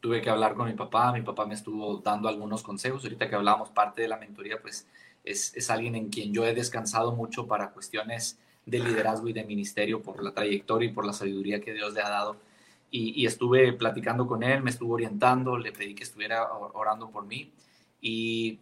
[0.00, 3.36] tuve que hablar con mi papá, mi papá me estuvo dando algunos consejos, ahorita que
[3.36, 4.86] hablábamos parte de la mentoría, pues
[5.24, 9.44] es, es alguien en quien yo he descansado mucho para cuestiones de liderazgo y de
[9.44, 12.36] ministerio por la trayectoria y por la sabiduría que Dios le ha dado.
[12.94, 17.50] Y, estuve platicando con él, me estuvo orientando, le pedí que estuviera orando por mí.
[18.02, 18.58] Y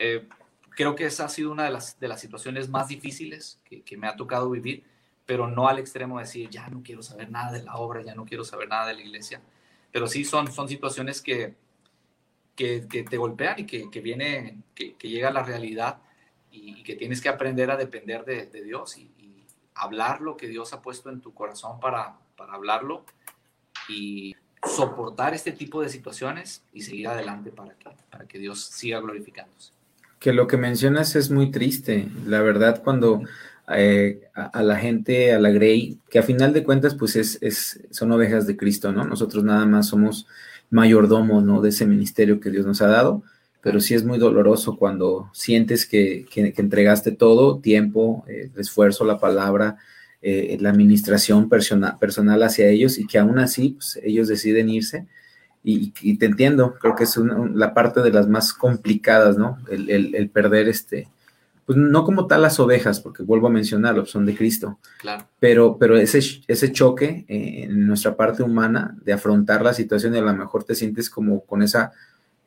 [0.00, 0.26] eh,
[0.70, 4.08] creo que esa ha sido una de las, de las situaciones más difíciles que, me
[4.08, 4.82] ha tocado vivir,
[5.24, 8.16] pero no al extremo de decir, ya no quiero saber nada de la obra, ya
[8.16, 9.40] no quiero saber nada de la iglesia.
[9.92, 11.54] Pero sí son, son situaciones que,
[12.56, 15.98] que, te golpean y que, que viene, que, llega a la realidad
[16.50, 19.10] y, que tienes que aprender a depender de, de Dios y,
[19.80, 23.04] hablar lo que Dios ha puesto en tu corazón para, para hablarlo
[23.88, 29.00] y soportar este tipo de situaciones y seguir adelante para que, para que Dios siga
[29.00, 29.72] glorificándose.
[30.18, 33.22] Que lo que mencionas es muy triste, la verdad, cuando
[33.74, 37.80] eh, a, la gente, a la Grey, que a final de cuentas, pues es, es,
[37.90, 39.04] son ovejas de Cristo, ¿no?
[39.04, 40.26] Nosotros nada más somos
[40.68, 41.62] mayordomos, ¿no?
[41.62, 43.22] De ese ministerio que Dios nos ha dado
[43.62, 49.76] pero sí es muy doloroso cuando sientes que, entregaste todo, tiempo, eh, esfuerzo, la palabra,
[50.22, 55.06] eh, la administración personal, personal hacia ellos y que aún así pues, ellos deciden irse.
[55.62, 57.16] y, te entiendo, creo que es
[57.54, 59.58] la parte de las más complicadas, ¿no?
[59.70, 61.08] El, perder este,
[61.66, 65.26] pues no como tal las ovejas, porque vuelvo a mencionarlo, son de Cristo, claro.
[65.38, 70.18] pero, pero ese, ese choque eh, en nuestra parte humana de afrontar la situación y
[70.18, 71.92] a lo mejor te sientes como con esa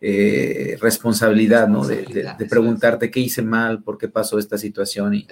[0.06, 1.88] eh, responsabilidad, ¿no?
[1.88, 5.26] De, preguntarte qué hice mal, por qué pasó esta situación y,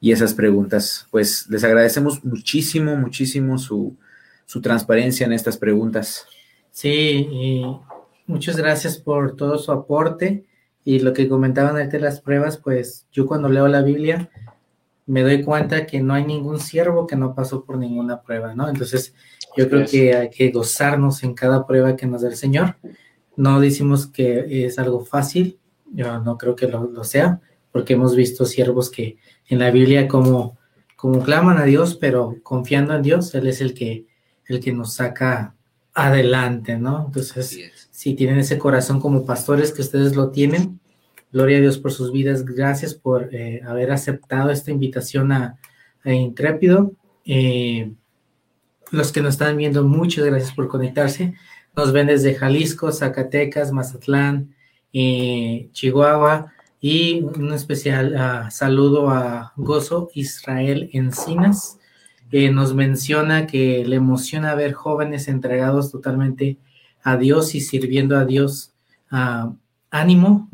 [0.00, 1.06] y esas preguntas.
[1.12, 3.96] Pues les agradecemos muchísimo, muchísimo su,
[4.44, 6.26] su transparencia en estas preguntas.
[6.72, 7.62] Sí, y
[8.26, 10.44] muchas gracias por todo su aporte
[10.84, 14.30] y lo que comentaban de las pruebas, pues yo cuando leo la Biblia
[15.06, 18.68] me doy cuenta que no hay ningún siervo que no pasó por ninguna prueba, ¿no?
[18.68, 19.14] Entonces
[19.56, 22.74] yo creo que hay que gozarnos en cada prueba que nos da el Señor.
[23.38, 25.60] No decimos que es algo fácil,
[25.92, 27.40] yo no creo que lo, sea,
[27.70, 30.58] porque hemos visto siervos que en la Biblia como,
[30.96, 34.06] como claman a Dios, pero confiando en Dios, Él es el que,
[34.46, 35.54] el que nos saca
[35.94, 37.04] adelante, ¿no?
[37.06, 37.56] Entonces,
[37.92, 40.80] si tienen ese corazón como pastores que ustedes lo tienen,
[41.32, 45.60] gloria a Dios por sus vidas, gracias por eh, haber aceptado esta invitación a,
[46.04, 46.92] Intrépido.
[47.24, 47.92] Eh,
[48.90, 51.34] los que nos están viendo, muchas gracias por conectarse.
[51.78, 54.52] Nos ven desde Jalisco, Zacatecas, Mazatlán,
[54.92, 56.52] eh, Chihuahua.
[56.80, 61.78] Y un especial ah, saludo a Gozo Israel Encinas
[62.52, 66.58] nos menciona que le emociona ver jóvenes entregados totalmente
[67.02, 68.74] a Dios y sirviendo a Dios.
[69.90, 70.48] ánimo,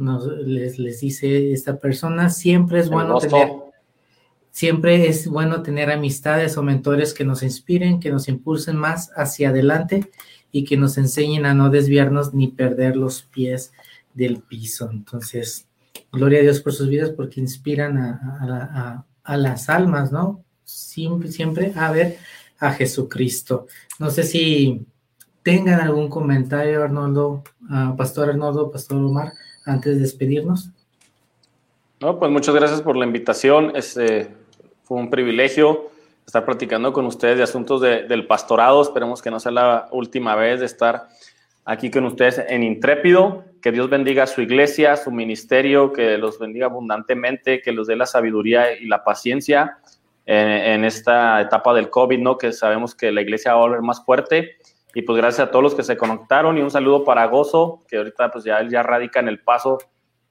[0.44, 3.50] les, les, dice esta persona, siempre es bueno tener,
[4.50, 9.48] siempre es bueno tener amistades o mentores que nos inspiren, que nos impulsen más hacia
[9.48, 10.10] adelante
[10.54, 13.72] y que nos enseñen a no desviarnos ni perder los pies
[14.14, 14.88] del piso.
[14.90, 15.66] Entonces,
[16.12, 20.44] gloria a Dios por sus vidas porque inspiran a, a las almas, ¿no?
[20.64, 22.18] siempre, siempre a ver
[22.58, 23.66] a Jesucristo.
[23.98, 24.86] No sé si
[25.42, 27.42] tengan algún comentario, Arnoldo,
[27.96, 29.32] Pastor Arnoldo, Pastor Omar,
[29.66, 30.70] antes de despedirnos.
[32.00, 33.72] No, pues muchas gracias por la invitación.
[33.76, 34.30] Este,
[34.82, 35.90] fue un privilegio
[36.26, 38.82] estar platicando con ustedes de asuntos del pastorado.
[38.82, 41.08] Esperemos que no sea la última vez de estar
[41.64, 43.44] aquí con ustedes en Intrépido.
[43.60, 48.06] Que Dios bendiga su iglesia, su ministerio, que los bendiga abundantemente, que los dé la
[48.06, 49.78] sabiduría y la paciencia
[50.26, 52.38] en, esta etapa del COVID, ¿no?
[52.38, 54.56] Que sabemos que la iglesia va a volver más fuerte.
[54.94, 57.96] Y pues gracias a todos los que se conectaron y un saludo para Gozo, que
[57.96, 59.78] ahorita pues ya él ya radica en El Paso,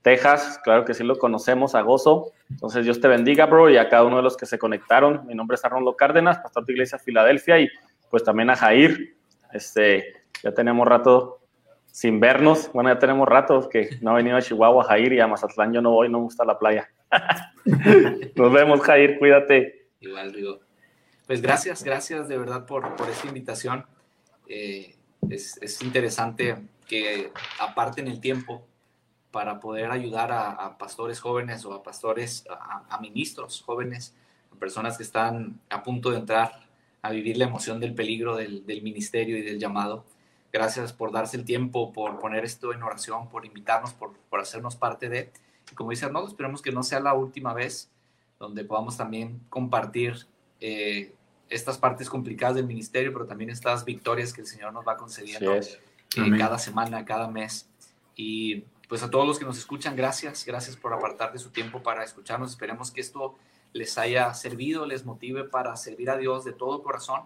[0.03, 0.59] Texas.
[0.63, 2.31] Claro que sí lo conocemos a Gozo.
[2.51, 5.25] Entonces Dios te bendiga, bro, y a cada uno de los que se conectaron.
[5.25, 7.69] Mi nombre es Arnoldo Cárdenas, pastor de Iglesia Filadelfia, y
[8.11, 9.15] pues también a Jair.
[9.53, 10.13] Este,
[10.43, 11.39] ya tenemos rato
[11.87, 12.69] sin vernos.
[12.73, 15.81] Bueno, ya tenemos rato que no ha venido a Chihuahua, Jair, y a Mazatlán yo
[15.81, 16.89] no voy, no me gusta la playa.
[18.35, 19.87] Nos vemos, Jair, cuídate.
[20.01, 20.59] Igual, digo.
[21.25, 23.85] Pues gracias, gracias de verdad por, por esta invitación.
[24.47, 24.95] Eh,
[25.29, 28.67] es, es, interesante que aparten el tiempo
[29.33, 34.13] para poder ayudar a, pastores jóvenes o a pastores, a, ministros jóvenes,
[34.51, 36.69] a personas que están a punto de entrar
[37.01, 40.05] a vivir la emoción del peligro del, del ministerio y del llamado.
[40.51, 44.75] Gracias por darse el tiempo, por poner esto en oración, por invitarnos, por, por hacernos
[44.75, 45.31] parte de.
[45.71, 47.89] Y como dice Arnoldo, esperemos que no sea la última vez
[48.37, 50.27] donde podamos también compartir
[50.59, 51.11] eh,
[51.49, 55.55] estas partes complicadas del ministerio, pero también estas victorias que el Señor nos va concediendo
[55.55, 57.67] eh, cada semana, cada mes.
[58.15, 61.81] Y pues a todos los que nos escuchan, gracias, gracias por apartar de su tiempo
[61.81, 62.51] para escucharnos.
[62.51, 63.33] Esperemos que esto
[63.71, 67.23] les haya servido, les motive para servir a Dios de todo corazón.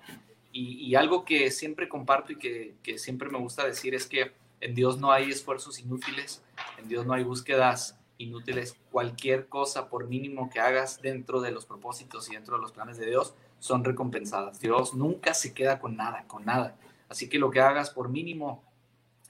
[0.53, 4.31] Y, algo que siempre comparto y que, que siempre me gusta decir es que
[4.61, 6.41] en Dios no hay esfuerzos inútiles,
[6.77, 8.77] en Dios no hay búsquedas inútiles.
[8.89, 12.95] Cualquier cosa, por mínimo que hagas dentro de los propósitos y dentro de los planes
[12.95, 14.61] de Dios, son recompensadas.
[14.61, 16.77] Dios nunca se queda con nada, con nada.
[17.09, 18.63] Así que lo que hagas, por mínimo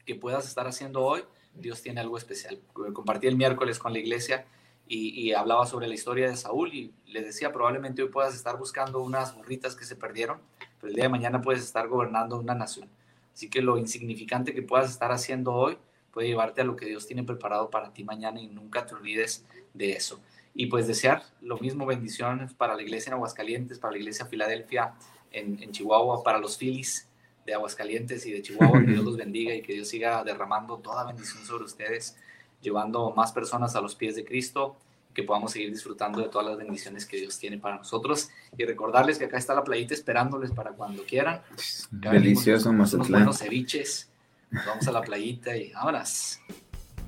[0.05, 1.23] que puedas estar haciendo hoy,
[1.59, 2.59] Dios tiene algo especial.
[2.93, 4.45] Compartí el miércoles con la iglesia
[4.89, 9.01] y, hablaba sobre la historia de Saúl y le decía, probablemente hoy puedas estar buscando
[9.01, 10.39] unas burritas que se perdieron,
[10.79, 12.89] pero el día de mañana puedes estar gobernando una nación.
[13.34, 15.77] Así que lo insignificante que puedas estar haciendo hoy,
[16.11, 19.45] puede llevarte a lo que Dios tiene preparado para ti mañana y nunca te olvides
[19.73, 20.19] de eso.
[20.55, 24.95] Y pues desear lo mismo, bendiciones para la iglesia en Aguascalientes, para la iglesia Filadelfia
[25.31, 27.06] en, en Chihuahua, para los Phillies
[27.48, 31.06] de Aguascalientes y de Chihuahua, que Dios los bendiga y que Dios siga derramando toda
[31.06, 32.15] bendición sobre ustedes,
[32.61, 34.76] llevando más personas a los pies de Cristo,
[35.14, 39.18] que podamos seguir disfrutando de todas las bendiciones que Dios tiene para nosotros y recordarles
[39.18, 41.41] que acá está la playita esperándoles para cuando quieran.
[41.90, 42.99] Delicioso Mazatlán.
[42.99, 44.10] Unos buenos ceviches,
[44.52, 46.40] vamos a la playita y vámonos.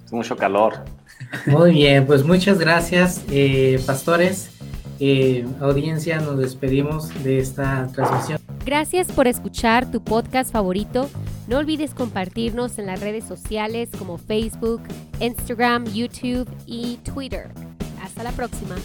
[0.09, 0.85] Mucho calor.
[1.45, 4.49] Muy bien, pues muchas gracias, eh, pastores.
[5.01, 8.48] Eh, audiencia, nos despedimos de esta transmisión.
[8.69, 11.09] Gracias por escuchar tu podcast favorito.
[11.47, 14.83] No olvides compartirnos en las redes sociales como Facebook,
[15.19, 17.49] Instagram, YouTube y Twitter.
[17.99, 18.75] Hasta la próxima.